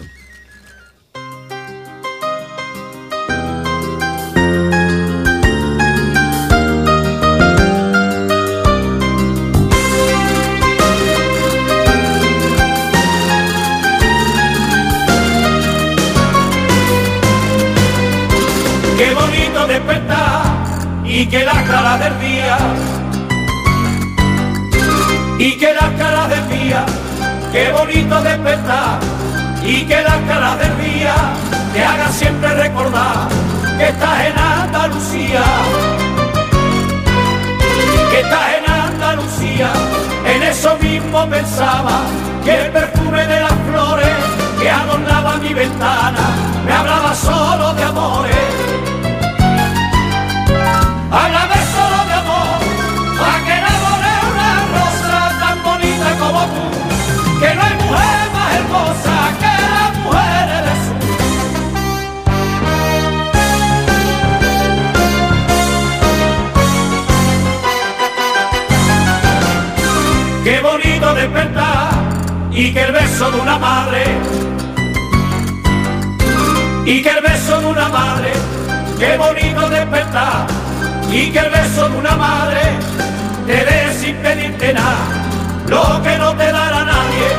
Y 25.37 25.57
que 25.57 25.73
la 25.73 25.89
cara 25.97 26.27
del 26.27 26.49
día 26.49 26.85
qué 27.51 27.71
bonito 27.71 28.21
despertar. 28.21 28.99
Y 29.63 29.85
que 29.85 30.01
la 30.01 30.17
cara 30.27 30.55
del 30.57 30.77
día 30.77 31.15
te 31.73 31.83
haga 31.83 32.11
siempre 32.11 32.53
recordar 32.53 33.27
que 33.77 33.87
estás 33.87 34.25
en 34.27 34.37
Andalucía, 34.37 35.43
que 38.11 38.19
estás 38.19 38.47
en 38.57 38.71
Andalucía, 38.71 39.69
en 40.25 40.43
eso 40.43 40.77
mismo 40.77 41.27
pensaba 41.27 42.01
que 42.43 42.65
el 42.65 42.71
perfume 42.71 43.25
de 43.25 43.39
las 43.39 43.53
flores 43.69 44.15
que 44.61 44.69
adornaba 44.69 45.37
mi 45.37 45.53
ventana 45.53 46.25
me 46.65 46.71
hablaba 46.73 47.15
solo 47.15 47.73
de 47.73 47.83
amores. 47.83 48.84
Y 72.55 72.71
que 72.71 72.81
el 72.81 72.91
beso 72.93 73.31
de 73.31 73.39
una 73.41 73.59
madre 73.59 74.03
y 76.85 77.01
que 77.01 77.09
el 77.09 77.21
beso 77.21 77.59
de 77.59 77.65
una 77.65 77.89
madre, 77.89 78.31
qué 78.97 79.17
bonito 79.17 79.69
despertar 79.69 80.47
y 81.11 81.31
que 81.31 81.39
el 81.39 81.49
beso 81.49 81.89
de 81.89 81.97
una 81.97 82.15
madre 82.15 82.61
te 83.45 83.53
dé 83.53 83.93
sin 83.99 84.15
pedirte 84.17 84.73
nada 84.73 85.25
lo 85.67 86.01
que 86.01 86.17
no 86.17 86.31
te 86.35 86.51
dará 86.51 86.85
nadie, 86.85 87.29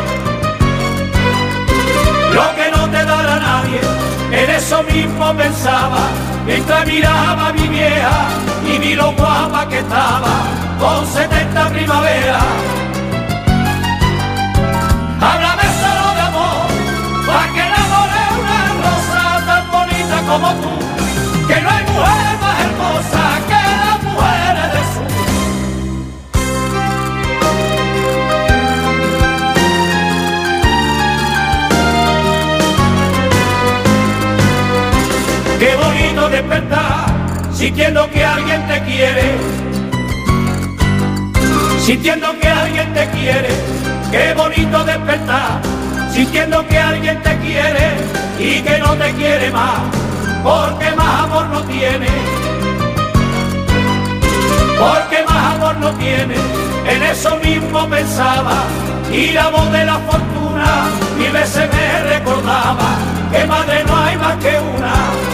lo 2.35 2.55
que 2.57 2.71
no 2.77 2.91
te 2.91 3.05
dará 3.05 3.37
nadie, 3.37 3.81
en 4.33 4.51
eso 4.51 4.83
mismo 4.83 5.33
pensaba, 5.35 6.09
mientras 6.45 6.87
miraba 6.87 7.49
a 7.49 7.53
mi 7.53 7.69
vieja 7.69 8.29
y 8.69 8.79
vi 8.79 8.95
lo 8.95 9.13
guapa 9.13 9.69
que 9.69 9.79
estaba, 9.79 10.43
con 10.79 11.07
70 11.07 11.69
primavera. 11.71 12.39
Sintiendo 37.67 38.09
que 38.13 38.25
alguien 38.25 38.65
te 38.69 38.81
quiere. 38.83 39.25
Sintiendo 41.81 42.29
que 42.39 42.49
alguien 42.49 42.95
te 42.95 43.09
quiere. 43.11 43.49
Qué 44.13 44.35
bonito 44.35 44.85
despertar 44.85 45.61
sintiendo 46.13 46.67
que 46.69 46.79
alguien 46.79 47.21
te 47.23 47.37
quiere 47.39 47.87
y 48.39 48.61
que 48.61 48.79
no 48.79 48.95
te 48.95 49.13
quiere 49.15 49.51
más. 49.51 49.81
Porque 50.45 50.93
más 50.93 51.25
amor 51.25 51.47
no 51.47 51.61
tiene. 51.65 52.07
Porque 54.79 55.25
más 55.29 55.55
amor 55.57 55.77
no 55.79 55.91
tiene. 55.95 56.37
En 56.89 57.03
eso 57.03 57.37
mismo 57.43 57.89
pensaba 57.89 58.59
y 59.13 59.33
la 59.33 59.49
voz 59.49 59.73
de 59.73 59.85
la 59.85 59.99
fortuna 60.11 60.69
mil 61.19 61.33
veces 61.33 61.69
me 61.75 62.15
recordaba 62.15 62.91
que 63.33 63.45
madre 63.45 63.85
no 63.89 63.97
hay 63.97 64.17
más 64.19 64.37
que 64.37 64.55
una. 64.77 65.26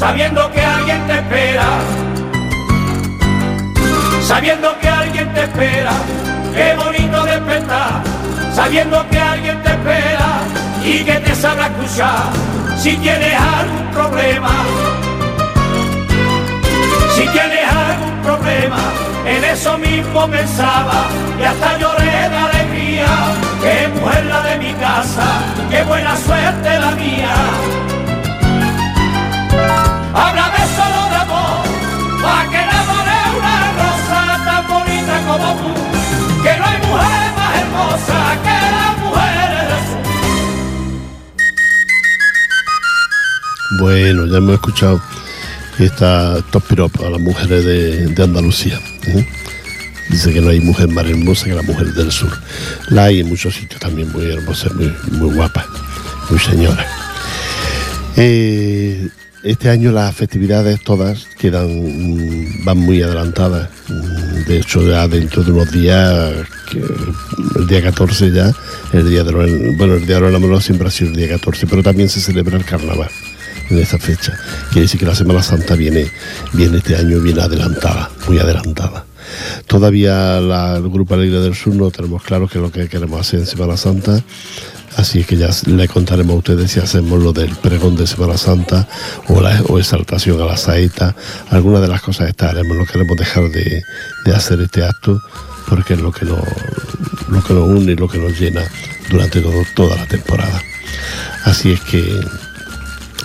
Sabiendo 0.00 0.50
que 0.50 0.62
alguien 0.62 1.06
te 1.06 1.12
espera. 1.12 1.68
Sabiendo 4.22 4.78
que 4.80 4.88
alguien 4.88 5.34
te 5.34 5.42
espera, 5.42 5.92
qué 6.54 6.74
bonito 6.74 7.24
despertar, 7.24 8.02
sabiendo 8.54 9.06
que 9.10 9.18
alguien 9.18 9.62
te 9.62 9.70
espera 9.70 10.28
y 10.82 11.04
que 11.04 11.16
te 11.20 11.34
sabrá 11.34 11.66
escuchar 11.66 12.30
si 12.78 12.96
tienes 12.96 13.34
algún 13.34 13.86
problema. 13.92 14.54
Si 17.14 17.26
tienes 17.36 17.66
algún 17.68 18.16
problema, 18.22 18.82
en 19.26 19.44
eso 19.44 19.76
mismo 19.76 20.26
pensaba 20.28 21.00
y 21.38 21.42
hasta 21.42 21.78
lloré 21.78 22.28
de 22.32 22.36
alegría. 22.48 23.06
Qué 23.62 23.88
mujer 24.00 24.24
la 24.24 24.40
de 24.48 24.58
mi 24.58 24.72
casa, 24.74 25.26
qué 25.70 25.82
buena 25.82 26.16
suerte 26.16 26.78
la 26.78 26.90
mía. 26.92 27.34
Bueno, 43.78 44.26
ya 44.26 44.38
hemos 44.38 44.54
escuchado 44.54 45.00
esta, 45.78 46.42
piropos 46.68 47.06
a 47.06 47.10
las 47.10 47.20
mujeres 47.20 47.64
de, 47.64 48.22
Andalucía. 48.22 48.80
¿eh? 49.06 49.24
Dice 50.08 50.32
que 50.32 50.40
no 50.40 50.50
hay 50.50 50.58
mujer 50.58 50.88
más 50.88 51.06
hermosa 51.06 51.44
que 51.44 51.54
la 51.54 51.62
mujer 51.62 51.94
del 51.94 52.10
sur. 52.10 52.30
La 52.88 53.04
hay 53.04 53.20
en 53.20 53.28
muchos 53.28 53.54
sitios 53.54 53.80
también 53.80 54.10
muy 54.10 54.24
hermosas, 54.24 54.74
muy, 54.74 54.92
muy 55.12 55.34
guapas, 55.34 55.66
muy 56.28 56.40
señoras. 56.40 56.84
Eh, 58.16 59.08
este 59.44 59.70
año 59.70 59.92
las 59.92 60.16
festividades 60.16 60.82
todas 60.82 61.28
quedan 61.38 61.68
mm, 61.68 62.64
van 62.64 62.78
muy 62.78 63.02
adelantadas. 63.02 63.70
Mm, 63.88 64.48
De 64.48 64.58
hecho, 64.58 64.82
ya 64.82 65.06
dentro 65.06 65.44
de 65.44 65.52
unos 65.52 65.70
días, 65.70 66.34
el 67.54 67.66
día 67.68 67.82
14 67.82 68.32
ya, 68.32 68.52
el 68.92 69.08
día 69.08 69.22
de 69.22 69.30
los, 69.30 69.76
bueno, 69.76 69.94
el 69.94 70.06
día 70.06 70.16
de 70.16 70.22
los 70.22 70.30
enamorados 70.30 70.64
siempre 70.64 70.88
ha 70.88 70.90
sido 70.90 71.10
el 71.10 71.16
día 71.16 71.28
14, 71.28 71.68
pero 71.68 71.84
también 71.84 72.08
se 72.08 72.20
celebra 72.20 72.58
el 72.58 72.64
carnaval 72.64 73.08
en 73.70 73.78
esa 73.78 73.98
fecha. 73.98 74.38
Quiere 74.70 74.82
decir 74.82 74.98
que 75.00 75.06
la 75.06 75.14
Semana 75.14 75.42
Santa 75.42 75.74
viene, 75.74 76.10
viene 76.52 76.78
este 76.78 76.96
año 76.96 77.20
bien 77.20 77.38
adelantada, 77.40 78.10
muy 78.26 78.38
adelantada. 78.38 79.04
Todavía 79.66 80.40
la- 80.40 80.76
el 80.76 80.88
Grupo 80.88 81.14
Alegre 81.14 81.40
del 81.40 81.54
Sur 81.54 81.74
no 81.74 81.90
tenemos 81.90 82.22
claro 82.22 82.48
qué 82.48 82.58
es 82.58 82.62
lo 82.62 82.72
que 82.72 82.88
queremos 82.88 83.20
hacer 83.20 83.40
en 83.40 83.46
Semana 83.46 83.76
Santa. 83.76 84.20
Así 84.96 85.22
que 85.22 85.36
ya 85.36 85.50
le 85.66 85.86
contaremos 85.86 86.34
a 86.34 86.38
ustedes 86.38 86.72
si 86.72 86.80
hacemos 86.80 87.22
lo 87.22 87.32
del 87.32 87.54
pregón 87.56 87.94
de 87.96 88.08
Semana 88.08 88.36
Santa 88.36 88.88
o 89.28 89.40
la 89.40 89.62
o 89.68 89.78
exaltación 89.78 90.40
a 90.40 90.46
la 90.46 90.56
saeta. 90.56 91.14
Algunas 91.50 91.80
de 91.80 91.86
las 91.88 92.02
cosas 92.02 92.28
estas 92.28 92.50
haremos, 92.50 92.76
no 92.76 92.84
queremos 92.86 93.16
dejar 93.16 93.44
de, 93.50 93.82
de 94.24 94.34
hacer 94.34 94.60
este 94.60 94.82
acto 94.82 95.20
porque 95.68 95.94
es 95.94 96.00
lo 96.00 96.10
que, 96.10 96.24
nos, 96.24 96.40
lo 97.28 97.42
que 97.44 97.54
nos 97.54 97.68
une 97.68 97.92
y 97.92 97.96
lo 97.96 98.08
que 98.08 98.18
nos 98.18 98.38
llena 98.38 98.62
durante 99.10 99.40
todo- 99.40 99.62
toda 99.76 99.94
la 99.94 100.06
temporada. 100.06 100.60
Así 101.44 101.70
es 101.70 101.80
que 101.82 102.20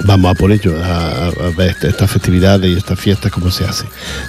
vamos 0.04 0.32
a 0.32 0.36
por 0.36 0.52
ello, 0.52 0.76
a, 0.84 1.30
ver 1.58 1.70
esta- 1.72 1.88
estas 1.88 2.12
festividades 2.12 2.70
y 2.70 2.78
estas 2.78 3.00
fiestas, 3.00 3.32
cómo 3.32 3.50
se 3.52 3.66
hace. 3.66 3.86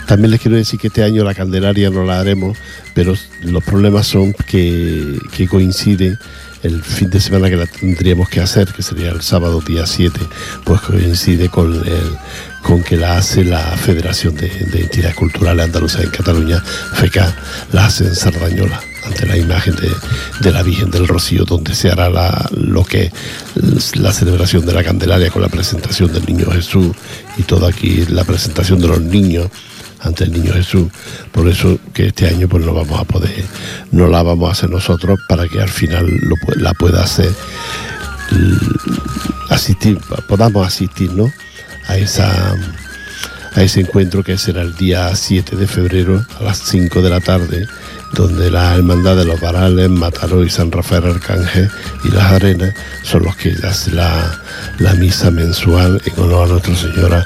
También 0.07 0.31
les 0.31 0.41
quiero 0.41 0.57
decir 0.57 0.79
que 0.79 0.87
este 0.89 1.03
año 1.03 1.25
la 1.25 1.35
Candelaria 1.35 1.91
no 1.91 2.05
la 2.05 2.21
haremos, 2.21 2.57
pero 2.95 3.15
los 3.43 3.65
problemas 3.65 4.07
son 4.07 4.33
que, 4.33 5.19
que 5.37 5.49
coincide 5.49 6.19
el 6.63 6.83
fin 6.83 7.11
de 7.11 7.21
semana 7.21 7.49
que 7.51 7.57
la 7.57 7.67
tendríamos 7.67 8.29
que 8.29 8.41
hacer, 8.41 8.69
que 8.73 8.83
sería 8.83 9.11
el 9.11 9.21
sábado 9.23 9.61
día 9.61 9.87
7, 9.87 10.19
pues 10.65 10.81
coincide 10.81 11.49
con, 11.49 11.75
el- 11.75 12.17
con 12.67 12.83
que 12.83 12.97
la 12.97 13.17
hace 13.17 13.45
la 13.45 13.61
Federación 13.77 14.35
de, 14.35 14.49
de 14.49 14.81
Entidades 14.83 15.15
Culturales 15.15 15.67
Andaluzas 15.67 16.03
en 16.03 16.11
Cataluña, 16.11 16.61
FECA, 16.95 17.33
la 17.73 17.87
hace 17.87 18.05
en 18.05 18.15
Sardañola, 18.17 18.81
ante 19.05 19.25
la 19.25 19.37
imagen 19.37 19.77
de, 20.41 20.51
la 20.51 20.63
Virgen 20.65 20.91
del 20.91 21.07
Rocío, 21.07 21.45
donde 21.45 21.77
se 21.77 21.91
hará 21.91 22.09
la- 22.11 22.49
lo 22.57 22.83
que 22.85 23.13
la 23.95 24.13
celebración 24.13 24.67
de 24.67 24.73
la 24.75 24.83
Candelaria 24.83 25.31
con 25.31 25.43
la 25.43 25.49
presentación 25.49 26.13
del 26.13 26.27
Niño 26.27 26.51
Jesús 26.51 26.97
y 27.37 27.45
todo 27.45 27.67
aquí, 27.67 28.05
la 28.09 28.25
presentación 28.25 28.81
de 28.81 28.89
los 28.89 29.01
niños 29.01 29.49
ante 30.01 30.25
el 30.25 30.33
Niño 30.33 30.53
Jesús. 30.53 30.89
Por 31.31 31.47
eso 31.49 31.79
que 31.95 32.09
este 32.09 32.27
año 32.29 32.49
pues 32.49 32.65
no 32.65 32.75
vamos 32.75 32.99
a 32.99 33.05
poder, 33.05 33.45
no 33.93 34.09
la 34.09 34.23
vamos 34.25 34.49
a 34.49 34.53
hacer 34.53 34.71
nosotros 34.71 35.21
para 35.29 35.47
que 35.49 35.61
al 35.61 35.69
final 35.71 36.05
la 36.57 36.75
pueda 36.75 37.05
hacer 37.05 37.31
asistir, 39.51 39.99
podamos 40.29 40.67
asistir, 40.67 41.13
¿no? 41.13 41.31
A 41.89 41.97
esa 41.97 42.55
a 43.55 43.63
ese 43.63 43.81
encuentro 43.81 44.23
que 44.23 44.37
será 44.37 44.61
el 44.61 44.75
día 44.75 45.15
7 45.17 45.57
de 45.57 45.67
febrero 45.67 46.23
a 46.39 46.43
las 46.43 46.59
5 46.59 47.01
de 47.01 47.09
la 47.09 47.21
tarde, 47.21 47.67
donde 48.13 48.51
la 48.51 48.75
Hermandad 48.75 49.17
de 49.17 49.25
los 49.25 49.41
Varales, 49.41 49.89
Mataró 49.89 50.45
y 50.45 50.51
San 50.51 50.71
Rafael 50.71 51.07
Arcángel 51.07 51.71
y 52.05 52.09
las 52.11 52.33
Arenas 52.33 52.75
son 53.03 53.23
los 53.25 53.35
que 53.37 53.57
hacen 53.67 53.97
la, 53.97 54.39
la 54.79 54.93
misa 54.95 55.31
mensual 55.31 56.03
en 56.05 56.23
honor 56.23 56.49
a 56.49 56.53
Nuestra 56.53 56.75
Señora, 56.77 57.25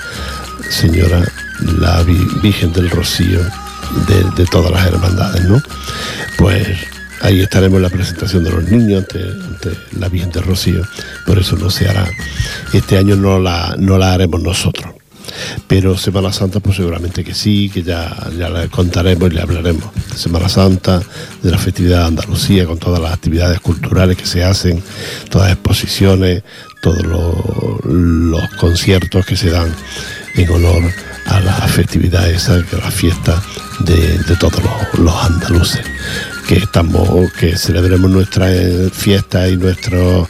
Señora 0.71 1.21
la 1.81 2.03
Vi- 2.05 2.29
Virgen 2.41 2.73
del 2.73 2.91
Rocío 2.91 3.41
de, 4.07 4.25
de 4.37 4.45
todas 4.47 4.71
las 4.71 4.87
hermandades, 4.87 5.45
¿no? 5.47 5.61
Pues 6.39 6.79
ahí 7.21 7.41
estaremos 7.41 7.81
la 7.81 7.89
presentación 7.89 8.45
de 8.45 8.51
los 8.51 8.65
niños 8.65 9.05
ante, 9.05 9.21
la 9.99 10.09
Virgen 10.09 10.31
del 10.33 10.45
Rocío, 10.45 10.83
por 11.27 11.39
eso 11.39 11.57
no 11.57 11.71
se 11.71 11.89
hará. 11.89 12.09
Este 12.73 12.99
año 12.99 13.17
no 13.17 13.39
la, 13.39 13.75
no 13.79 13.99
la 13.99 14.13
haremos 14.13 14.43
nosotros. 14.43 14.95
Pero 15.67 15.97
Semana 15.97 16.33
Santa, 16.33 16.61
pues 16.61 16.77
seguramente 16.77 17.23
que 17.23 17.35
sí, 17.35 17.71
que 17.73 17.83
ya, 17.83 18.15
ya 18.37 18.49
le 18.49 18.69
contaremos 18.69 19.31
y 19.31 19.35
le 19.35 19.43
hablaremos 19.43 19.95
de 20.11 20.17
Semana 20.17 20.49
Santa, 20.49 21.01
de 21.43 21.51
la 21.51 21.59
festividad 21.59 22.01
de 22.01 22.07
Andalucía, 22.07 22.67
con 22.67 22.79
todas 22.79 23.01
las 23.01 23.13
actividades 23.13 23.61
culturales 23.61 24.17
que 24.17 24.27
se 24.27 24.43
hacen, 24.43 24.83
todas 25.29 25.49
las 25.49 25.57
exposiciones, 25.57 26.43
todos 26.83 27.03
los, 27.05 28.51
conciertos 28.59 29.25
que 29.27 29.37
se 29.37 29.51
dan 29.51 29.73
en 30.35 30.51
honor 30.51 30.91
a 31.27 31.41
la 31.41 31.55
festividad 31.69 32.29
esa, 32.29 32.63
que 32.65 32.77
la 32.77 32.91
fiesta 32.91 33.41
de, 33.81 34.19
de 34.19 34.37
todos 34.37 34.61
los 34.99 35.15
andaluces. 35.15 35.83
Que 36.51 36.57
estamos, 36.57 37.33
que 37.35 37.57
celebremos 37.57 38.11
nuestras 38.11 38.51
eh, 38.51 38.91
fiestas 38.93 39.51
y 39.51 39.57
nuestros 39.57 40.29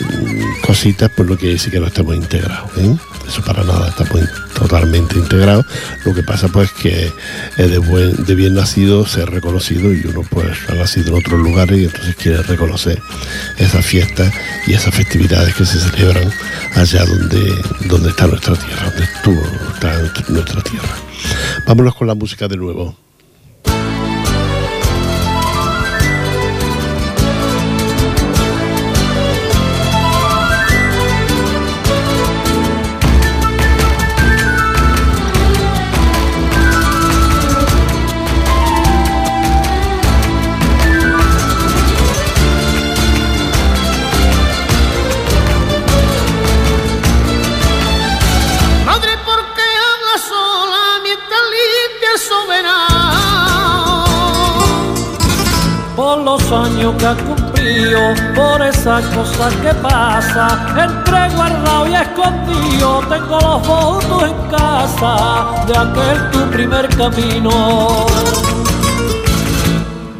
mm, 0.00 0.60
cositas, 0.66 1.08
pues 1.16 1.28
lo 1.28 1.38
que 1.38 1.50
dice 1.50 1.70
que 1.70 1.78
no 1.78 1.86
estamos 1.86 2.16
integrados. 2.16 2.68
¿eh? 2.78 2.96
Eso 3.28 3.42
para 3.42 3.62
nada, 3.62 3.90
estamos 3.90 4.28
totalmente 4.58 5.16
integrados. 5.16 5.64
Lo 6.04 6.12
que 6.12 6.24
pasa 6.24 6.48
pues 6.48 6.72
que 6.72 7.12
de 7.58 8.34
bien 8.34 8.54
nacido 8.54 9.06
ser 9.06 9.30
reconocido 9.30 9.94
y 9.94 10.04
uno 10.04 10.26
pues 10.28 10.58
ha 10.68 10.74
nacido 10.74 11.10
en 11.10 11.24
otros 11.24 11.38
lugares 11.38 11.78
y 11.78 11.84
entonces 11.84 12.16
quiere 12.16 12.42
reconocer 12.42 13.00
esas 13.58 13.86
fiestas 13.86 14.34
y 14.66 14.74
esas 14.74 14.92
festividades 14.92 15.54
que 15.54 15.64
se 15.64 15.78
celebran 15.78 16.28
allá 16.74 17.04
donde, 17.04 17.54
donde 17.86 18.08
está 18.08 18.26
nuestra 18.26 18.56
tierra, 18.56 18.90
donde 18.90 19.04
estuvo 19.04 19.42
está 19.74 19.96
nuestra 20.28 20.60
tierra. 20.62 20.96
Vámonos 21.68 21.94
con 21.94 22.08
la 22.08 22.16
música 22.16 22.48
de 22.48 22.56
nuevo. 22.56 22.96
Cumplido, 57.16 58.14
por 58.34 58.62
esas 58.62 59.04
cosas 59.06 59.54
que 59.56 59.74
pasa, 59.74 60.46
entre 60.78 61.34
guardado 61.34 61.88
y 61.88 61.94
escondido, 61.94 63.00
tengo 63.08 63.38
los 63.40 63.66
votos 63.66 64.22
en 64.24 64.50
casa 64.50 65.46
de 65.66 65.76
aquel 65.76 66.30
tu 66.30 66.50
primer 66.50 66.88
camino. 66.96 68.06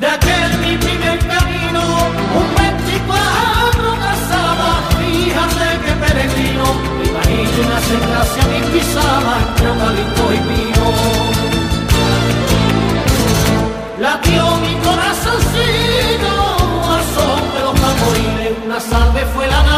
De 0.01 0.07
aquel 0.07 0.59
mi 0.59 0.77
primer 0.77 1.19
camino, 1.19 1.83
un 2.41 2.55
24 2.55 3.95
casaba, 4.05 4.71
fíjate 4.99 5.69
que 5.85 5.93
peregrino, 6.05 6.65
imagínate 7.05 7.61
una 7.65 8.09
gracia 8.11 8.43
mi 8.47 8.61
pisaba 8.73 9.39
entre 9.47 9.69
eucalipto 9.69 10.33
y 10.33 10.39
pino. 10.49 11.32
Una 18.73 18.81
salve 18.81 19.27
fue 19.35 19.47
la 19.49 19.72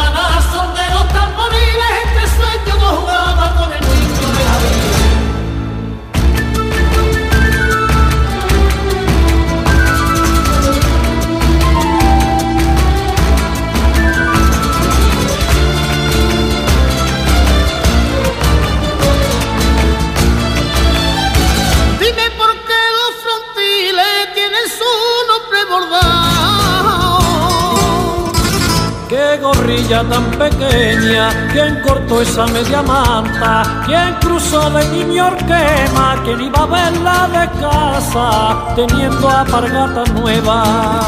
pequeña, 31.14 31.52
quien 31.52 31.80
cortó 31.82 32.20
esa 32.20 32.46
media 32.46 32.82
manta, 32.82 33.82
quien 33.86 34.14
cruzó 34.20 34.70
de 34.70 34.86
niño 34.88 35.36
quema, 35.38 36.20
quien 36.24 36.40
iba 36.40 36.62
a 36.62 36.66
verla 36.66 37.28
de 37.28 37.60
casa, 37.60 38.74
teniendo 38.74 39.28
apargata 39.28 40.04
nueva. 40.12 41.00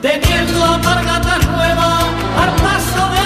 Teniendo 0.00 0.64
apargatas 0.64 1.46
nuevas 1.48 2.04
al 2.42 2.52
paso 2.64 3.02
de 3.14 3.20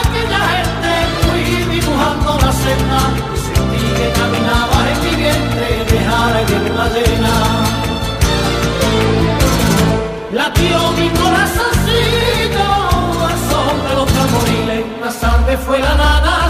aquella 0.00 0.42
gente, 0.52 0.92
fui 1.22 1.44
dibujando 1.74 2.38
la 2.40 2.52
senda 2.52 3.00
y 3.34 3.38
sentí 3.46 3.84
que 3.96 4.06
caminaba 4.18 4.78
en 4.90 4.98
mi 5.04 5.12
vientre, 5.22 5.68
dejar 5.90 6.34
de 6.46 6.58
la 6.70 6.86
llena. 6.94 7.34
Latió 10.32 10.92
mi 10.92 11.08
corazoncito 11.10 11.71
la 15.12 15.20
tarde 15.20 15.56
fue 15.58 15.78
la 15.78 15.94
nada, 15.94 16.46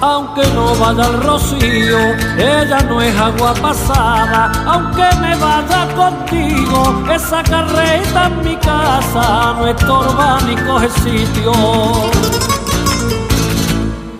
Aunque 0.00 0.46
no 0.54 0.74
vaya 0.76 1.04
al 1.04 1.22
rocío, 1.22 1.98
ella 2.36 2.78
no 2.88 3.02
es 3.02 3.18
agua 3.18 3.52
pasada. 3.54 4.52
Aunque 4.66 5.04
me 5.20 5.34
vaya 5.36 5.88
contigo, 5.96 7.04
esa 7.12 7.42
carreta 7.42 8.26
en 8.26 8.44
mi 8.44 8.56
casa 8.56 9.54
no 9.58 9.66
estorba 9.66 10.38
ni 10.46 10.56
coge 10.56 10.88
sitio. 10.90 11.52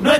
No 0.00 0.12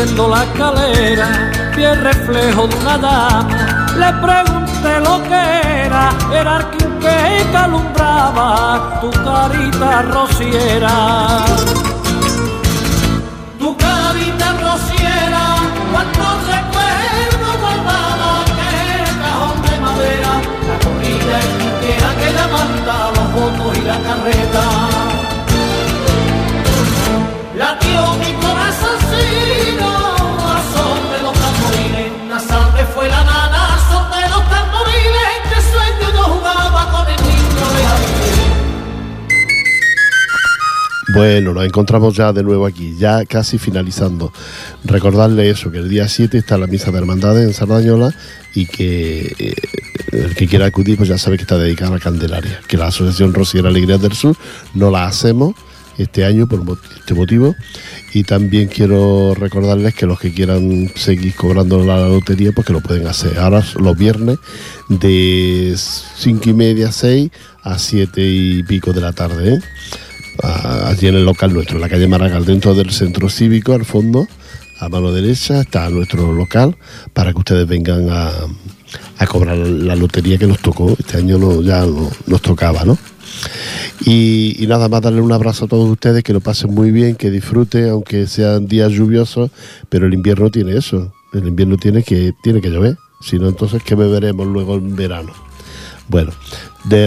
subiendo 0.00 0.28
la 0.28 0.44
escalera, 0.44 1.28
vi 1.76 1.84
el 1.84 2.00
reflejo 2.00 2.66
de 2.66 2.76
una 2.76 2.98
dama. 2.98 3.86
Le 3.98 4.12
pregunté 4.14 5.00
lo 5.00 5.22
que 5.24 5.84
era, 5.84 6.10
era 6.32 6.56
el 6.58 7.00
que 7.00 7.56
alumbraba 7.56 8.98
tu 9.00 9.10
carita 9.10 10.02
rociera. 10.02 11.44
Tu 13.58 13.76
carita 13.76 14.52
rociera, 14.62 15.42
cuántos 15.92 16.46
recuerdos 16.46 17.60
guardaba 17.60 18.40
aquel 18.42 19.04
cajón 19.22 19.62
de 19.62 19.80
madera, 19.80 20.32
la 20.68 20.76
corrida 20.84 21.36
entera 21.50 22.08
que 22.20 22.32
la 22.32 22.46
manda, 22.48 23.10
los 23.16 23.32
votos 23.32 23.78
y 23.78 23.82
la 23.82 23.98
carreta. 23.98 24.99
Bueno, 41.12 41.54
nos 41.54 41.64
encontramos 41.64 42.14
ya 42.14 42.32
de 42.32 42.42
nuevo 42.42 42.66
aquí, 42.66 42.94
ya 42.96 43.24
casi 43.24 43.58
finalizando. 43.58 44.32
Recordarle 44.84 45.50
eso, 45.50 45.70
que 45.70 45.78
el 45.78 45.88
día 45.88 46.08
7 46.08 46.38
está 46.38 46.56
la 46.56 46.66
misa 46.66 46.92
de 46.92 46.98
hermandades 46.98 47.46
en 47.46 47.54
Sardañola 47.54 48.14
y 48.54 48.66
que 48.66 49.34
eh, 49.38 49.54
el 50.12 50.34
que 50.34 50.46
quiera 50.46 50.66
acudir 50.66 50.96
pues 50.96 51.08
ya 51.08 51.18
sabe 51.18 51.36
que 51.36 51.42
está 51.42 51.58
dedicada 51.58 51.90
a 51.90 51.94
la 51.94 52.00
Candelaria, 52.00 52.60
que 52.68 52.76
la 52.76 52.88
Asociación 52.88 53.34
Rociera 53.34 53.68
Alegría 53.68 53.98
del 53.98 54.12
Sur 54.12 54.36
no 54.74 54.90
la 54.90 55.06
hacemos 55.06 55.54
este 55.98 56.24
año 56.24 56.46
por 56.46 56.62
este 56.98 57.14
motivo 57.14 57.54
y 58.14 58.22
también 58.24 58.68
quiero 58.68 59.34
recordarles 59.34 59.94
que 59.94 60.06
los 60.06 60.18
que 60.18 60.32
quieran 60.32 60.90
seguir 60.94 61.34
cobrando 61.34 61.84
la 61.84 62.08
lotería 62.08 62.52
pues 62.52 62.66
que 62.66 62.72
lo 62.72 62.80
pueden 62.80 63.06
hacer 63.06 63.38
ahora 63.38 63.62
los 63.78 63.96
viernes 63.98 64.38
de 64.88 65.74
5 65.76 66.48
y 66.48 66.54
media 66.54 66.92
6 66.92 67.30
a 67.62 67.78
7 67.78 68.22
y 68.22 68.62
pico 68.62 68.92
de 68.92 69.00
la 69.00 69.12
tarde 69.12 69.54
¿eh? 69.54 69.60
Allí 70.42 71.06
en 71.08 71.14
el 71.16 71.24
local 71.24 71.52
nuestro, 71.52 71.76
en 71.76 71.82
la 71.82 71.88
calle 71.88 72.06
Maragall, 72.08 72.44
dentro 72.44 72.74
del 72.74 72.90
centro 72.90 73.28
cívico, 73.28 73.72
al 73.72 73.84
fondo, 73.84 74.26
a 74.80 74.88
mano 74.88 75.12
derecha, 75.12 75.60
está 75.60 75.88
nuestro 75.90 76.32
local 76.32 76.76
para 77.12 77.32
que 77.32 77.38
ustedes 77.38 77.66
vengan 77.66 78.08
a, 78.10 78.30
a 79.18 79.26
cobrar 79.26 79.56
la 79.58 79.96
lotería 79.96 80.38
que 80.38 80.46
nos 80.46 80.58
tocó. 80.60 80.96
Este 80.98 81.18
año 81.18 81.60
ya 81.62 81.84
no- 81.86 82.10
nos 82.26 82.42
tocaba, 82.42 82.84
¿no? 82.84 82.96
Y, 84.06 84.64
nada 84.68 84.88
más 84.88 85.02
darle 85.02 85.20
un 85.20 85.32
abrazo 85.32 85.66
a 85.66 85.68
todos 85.68 85.88
ustedes, 85.90 86.22
que 86.24 86.32
lo 86.32 86.40
pasen 86.40 86.74
muy 86.74 86.90
bien, 86.90 87.16
que 87.16 87.30
disfruten, 87.30 87.88
aunque 87.90 88.26
sean 88.26 88.66
días 88.66 88.92
lluviosos, 88.92 89.50
pero 89.88 90.06
el 90.06 90.14
invierno 90.14 90.50
tiene 90.50 90.76
eso, 90.76 91.12
el 91.32 91.46
invierno 91.46 91.76
tiene 91.76 92.02
que, 92.02 92.32
tiene 92.42 92.60
que 92.60 92.70
llover, 92.70 92.96
si 93.20 93.38
no 93.38 93.48
entonces 93.48 93.82
¿qué 93.84 93.94
beberemos 93.94 94.46
luego 94.46 94.76
en 94.76 94.96
verano? 94.96 95.32
Bueno, 96.10 96.32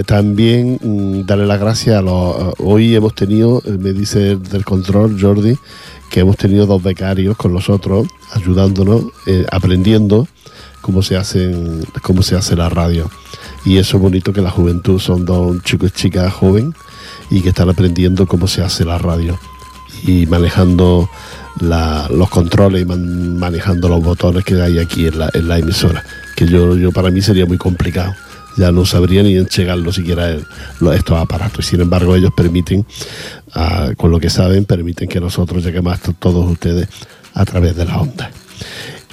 también 0.05 0.79
mm, 0.81 1.25
darle 1.25 1.45
las 1.45 1.59
gracias 1.59 1.97
a 1.97 2.01
los... 2.01 2.35
a- 2.41 2.53
hoy 2.59 2.95
hemos 2.95 3.13
tenido, 3.13 3.61
eh, 3.65 3.71
me 3.79 3.91
dice 3.91 4.31
el 4.31 4.43
del 4.43 4.63
control 4.63 5.17
Jordi, 5.19 5.57
que 6.09 6.21
hemos 6.21 6.37
tenido 6.37 6.65
dos 6.65 6.81
becarios 6.81 7.35
con 7.35 7.53
nosotros, 7.53 8.07
ayudándonos, 8.33 9.05
eh, 9.25 9.45
aprendiendo 9.51 10.27
cómo 10.81 11.01
se, 11.01 11.17
hacen, 11.17 11.83
cómo 12.01 12.23
se 12.23 12.35
hace 12.37 12.55
la 12.55 12.69
radio. 12.69 13.09
Y 13.65 13.77
eso 13.77 13.97
es 13.97 14.03
bonito 14.03 14.31
que 14.31 14.41
la 14.41 14.51
juventud 14.51 14.99
son 14.99 15.25
dos 15.25 15.61
chicos 15.63 15.89
y 15.89 15.99
chicas 15.99 16.31
joven 16.33 16.73
y 17.29 17.41
que 17.41 17.49
están 17.49 17.69
aprendiendo 17.69 18.25
cómo 18.25 18.47
se 18.47 18.61
hace 18.61 18.85
la 18.85 18.97
radio 18.99 19.37
y 20.05 20.25
manejando 20.27 21.09
los 21.59 22.29
controles 22.29 22.81
y 22.83 22.85
man- 22.85 23.37
manejando 23.37 23.89
los 23.89 24.01
botones 24.03 24.43
que 24.45 24.61
hay 24.61 24.79
aquí 24.79 25.07
en 25.07 25.19
la, 25.19 25.57
emisora. 25.57 26.03
Que 26.35 26.47
yo 26.47 26.91
para 26.93 27.09
mí 27.11 27.21
sería 27.21 27.45
muy 27.45 27.57
complicado. 27.57 28.13
Ya 28.57 28.71
no 28.71 28.85
sabría 28.85 29.23
ni 29.23 29.35
enchegarlo 29.35 29.91
siquiera 29.91 30.29
el- 30.29 30.45
estos 30.93 31.19
aparatos. 31.19 31.65
Sin 31.65 31.81
embargo, 31.81 32.15
ellos 32.15 32.31
permiten, 32.35 32.85
ah, 33.53 33.91
con 33.97 34.11
lo 34.11 34.19
que 34.19 34.29
saben, 34.29 34.65
permiten 34.65 35.07
que 35.07 35.19
nosotros 35.19 35.63
lleguemos 35.63 35.93
hasta 35.93 36.13
todos 36.13 36.49
ustedes 36.49 36.87
a 37.33 37.45
través 37.45 37.75
de 37.75 37.85
la 37.85 37.97
onda. 37.99 38.31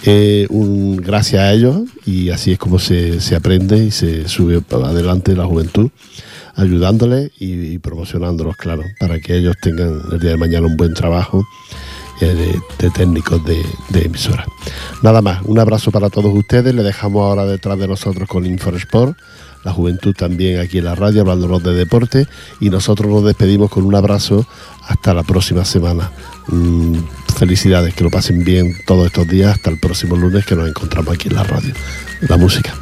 Eh, 0.04 0.46
un, 0.50 0.96
gracias 0.96 1.42
a 1.42 1.52
ellos 1.52 1.82
y 2.06 2.30
así 2.30 2.52
es 2.52 2.58
como 2.58 2.78
se, 2.78 3.20
se 3.20 3.36
aprende 3.36 3.84
y 3.84 3.90
se 3.90 4.28
sube 4.28 4.62
adelante 4.70 5.36
la 5.36 5.44
juventud 5.44 5.90
ayudándoles 6.56 7.30
y, 7.38 7.78
promocionándolos, 7.78 8.56
claro, 8.56 8.82
para 8.98 9.18
que 9.20 9.36
ellos 9.36 9.56
tengan 9.62 10.02
el 10.12 10.18
día 10.18 10.30
de 10.30 10.36
mañana 10.36 10.66
un 10.66 10.76
buen 10.76 10.94
trabajo 10.94 11.46
eh, 12.20 12.58
de, 12.78 12.90
técnicos 12.90 13.42
de, 13.44 13.62
de 13.90 14.02
emisora. 14.02 14.44
Nada 15.02 15.22
más, 15.22 15.40
un 15.44 15.58
abrazo 15.58 15.90
para 15.90 16.10
todos 16.10 16.34
ustedes, 16.34 16.74
le 16.74 16.82
dejamos 16.82 17.22
ahora 17.22 17.46
detrás 17.46 17.78
de 17.78 17.88
nosotros 17.88 18.28
con 18.28 18.44
Infosport, 18.44 19.16
la 19.64 19.72
juventud 19.72 20.14
también 20.14 20.60
aquí 20.60 20.78
en 20.78 20.84
la 20.84 20.94
radio 20.94 21.22
hablándonos 21.22 21.62
de 21.62 21.74
deporte 21.74 22.26
y 22.60 22.70
nosotros 22.70 23.10
nos 23.10 23.24
despedimos 23.24 23.70
con 23.70 23.84
un 23.84 23.94
abrazo 23.94 24.46
hasta 24.86 25.14
la 25.14 25.22
próxima 25.22 25.64
semana. 25.64 26.10
Mm, 26.48 26.96
felicidades, 27.36 27.94
que 27.94 28.04
lo 28.04 28.10
pasen 28.10 28.44
bien 28.44 28.74
todos 28.86 29.06
estos 29.06 29.28
días, 29.28 29.54
hasta 29.54 29.70
el 29.70 29.78
próximo 29.78 30.16
lunes 30.16 30.44
que 30.44 30.56
nos 30.56 30.68
encontramos 30.68 31.14
aquí 31.14 31.28
en 31.28 31.34
la 31.34 31.44
radio. 31.44 31.74
La 32.28 32.36
música. 32.36 32.74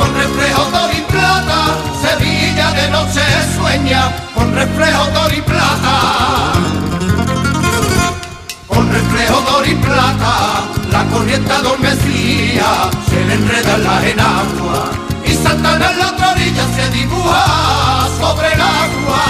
Con 0.00 0.14
reflejo 0.14 0.64
de 0.70 0.78
oro 0.78 0.92
y 0.96 1.02
plata. 1.12 1.58
Sevilla 2.04 2.72
de 2.72 2.90
no 2.90 3.02
se 3.12 3.26
sueña 3.56 4.02
con 4.34 4.54
reflejo 4.54 5.04
de 5.12 5.18
oro 5.18 5.36
y 5.36 5.42
plata. 5.42 5.96
Con 8.66 8.92
reflejo 8.92 9.40
de 9.42 9.50
oro 9.58 9.66
y 9.66 9.74
plata, 9.74 10.34
la 10.90 11.04
corriente 11.12 11.52
adormecía, 11.52 12.90
se 13.08 13.24
le 13.26 13.34
enreda 13.34 13.74
en 13.76 13.84
la 13.84 14.42
y 15.24 15.34
Santana 15.34 15.90
en 15.90 15.98
la 15.98 16.08
otra 16.08 16.30
orilla 16.32 16.64
se 16.76 16.90
dibuja 16.90 18.08
sobre 18.18 18.52
el 18.54 18.60
agua. 18.60 19.24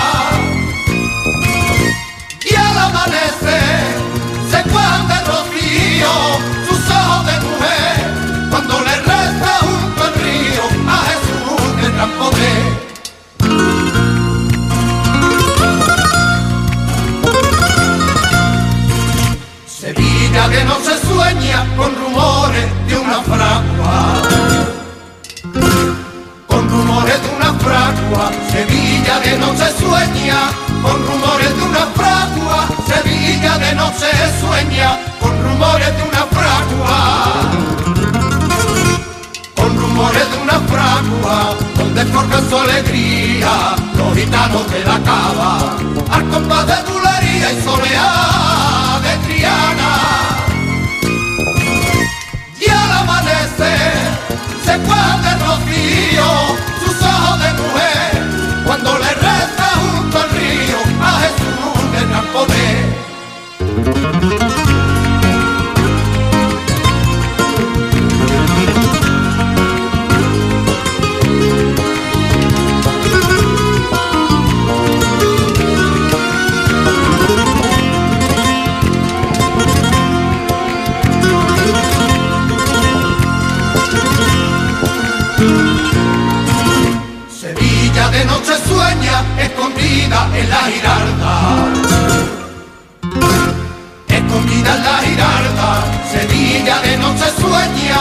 Y 2.50 2.54
al 2.54 2.78
amanecer 2.78 3.79
fragua, 27.61 28.30
Sevilla 28.50 29.20
de 29.20 29.38
noche 29.38 29.68
sueña, 29.78 30.50
con 30.82 31.06
rumores 31.06 31.56
de 31.56 31.62
una 31.62 31.86
fragua, 31.98 32.68
Sevilla 32.86 33.58
de 33.58 33.74
noche 33.74 34.11
sueña, 34.40 34.98
con 35.20 35.32
rumores 35.42 35.96
de 35.96 36.02
una 36.02 36.24
fragua, 36.36 36.96
con 39.56 39.76
rumores 39.76 40.30
de 40.30 40.38
una 40.42 40.58
fragua, 40.72 41.56
donde 41.76 42.04
forjan 42.06 42.48
su 42.48 42.56
alegría, 42.56 43.52
los 43.96 44.16
gitanos 44.16 44.70
de 44.70 44.84
la 44.84 44.98
cava, 45.00 45.76
al 46.11 46.28
compás 46.28 46.66
de 46.66 46.76
bulería 46.90 47.52
y 47.52 47.62
soleá 47.62 49.00
de 49.04 49.16
Triana. 49.26 49.92
Y 52.61 52.70
al 52.70 52.92
amanecer 52.92 53.92
se 54.64 54.78
cuenta 54.78 55.32
el 55.32 55.40
rocío, 55.40 56.49
cuando 58.66 58.98
le 58.98 59.14
resta 59.14 59.66
junto 59.80 60.18
al 60.18 60.30
río 60.30 60.78
a 61.03 61.20
Jesús 61.20 61.92
de 61.92 62.07
gran 62.07 62.26
poder. 62.26 62.90
De 88.20 88.26
noche 88.26 88.52
sueña, 88.68 89.24
escondida 89.38 90.28
en 90.34 90.50
la 90.50 90.62
giralda. 90.72 91.34
Escondida 94.08 94.76
en 94.76 94.82
la 94.84 94.98
giralda, 95.08 95.68
Sevilla 96.12 96.76
de 96.82 96.96
noche 96.98 97.28
sueña, 97.40 98.00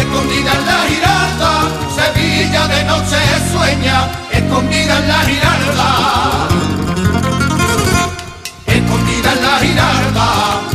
escondida 0.00 0.52
en 0.58 0.66
la 0.70 0.80
giralda. 0.90 1.52
Sevilla 1.98 2.66
de 2.66 2.84
noche 2.84 3.18
sueña, 3.52 3.96
escondida 4.32 4.98
en 4.98 5.08
la 5.08 5.20
giralda. 5.30 5.88
Escondida 8.66 9.32
en 9.36 9.42
la 9.46 9.56
giralda, 9.66 10.28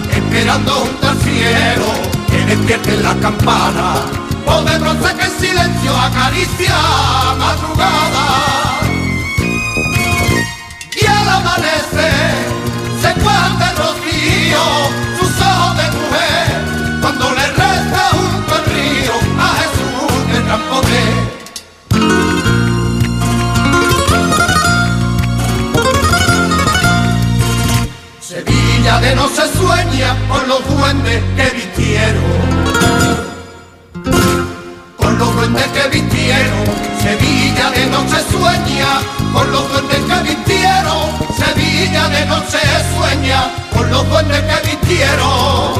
esperando 0.10 0.72
junto 0.72 1.10
al 1.10 1.18
cielo, 1.18 1.90
que 2.30 2.46
despierten 2.46 3.04
las 3.04 3.16
campanas. 3.16 4.00
O 4.48 4.62
de 4.62 4.78
bronce 4.78 5.16
que 5.16 5.26
en 5.26 5.40
silencio 5.40 5.92
acaricia 5.98 6.76
madrugada. 7.38 8.65
Al 11.26 11.30
amanecer. 11.30 12.36
Se 13.02 13.12
cuenta 13.14 13.72
el 13.72 13.78
rocío, 13.78 14.64
sus 15.20 15.42
ojos 15.42 15.78
de 15.78 15.84
mujer, 15.98 16.48
cuando 17.02 17.32
le 17.32 17.48
resta 17.48 18.10
junto 18.12 18.56
al 18.56 18.66
río 18.66 19.14
a 19.40 19.48
Jesús 19.60 20.44
gran 20.46 20.62
poder. 20.70 21.14
Sevilla 28.22 29.00
de 29.00 29.16
no 29.16 29.28
se 29.30 29.46
sueña 29.58 30.16
con 30.30 30.48
los 30.48 30.68
duendes 30.68 31.24
que 31.36 31.50
vistieron. 31.56 32.46
Con 34.98 35.18
los 35.18 35.36
duendes 35.36 35.68
que 35.68 35.88
vistieron, 35.90 36.66
Sevilla 37.02 37.45
Sevilla 37.56 37.72
de 37.72 37.86
noche 37.88 38.18
sueña 38.32 39.02
con 39.32 39.50
los 39.50 39.70
duendes 39.70 40.00
que 40.00 40.24
vistieron. 40.24 41.08
Sevilla 41.38 42.10
de 42.10 42.26
noche 42.26 42.60
sueña 42.94 43.50
con 43.74 43.90
los 43.90 44.10
duendes 44.10 44.42
que 44.42 44.70
vistieron. 44.70 45.74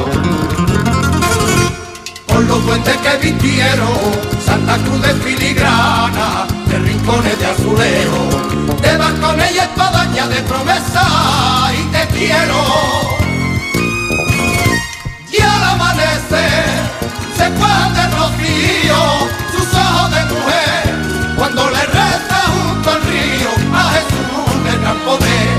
Con 2.26 2.48
los 2.48 2.64
duendes 2.64 2.96
que 2.96 3.16
vistieron 3.18 3.98
Santa 4.44 4.78
Cruz 4.78 5.02
de 5.02 5.14
filigrana, 5.16 6.46
de 6.66 6.78
rincones 6.78 7.38
de 7.38 7.46
azuleo, 7.46 8.76
de 8.80 8.96
balcones 8.96 9.54
y 9.54 9.58
espadaña 9.58 10.28
de 10.28 10.42
promesa 10.44 11.72
y 11.78 11.82
te 11.92 12.06
quiero. 12.16 12.64
Y 15.30 15.42
al 15.42 15.62
amanecer 15.62 16.64
se 17.36 17.50
fue 17.50 17.68
de 17.96 18.06
rocío 18.16 19.25
cuando 21.46 21.70
le 21.70 21.86
reza 21.86 22.40
junto 22.48 22.90
al 22.90 23.02
río 23.02 23.50
a 23.72 23.92
Jesús 23.92 24.64
le 24.64 24.78
gran 24.78 24.98
poder. 25.04 25.55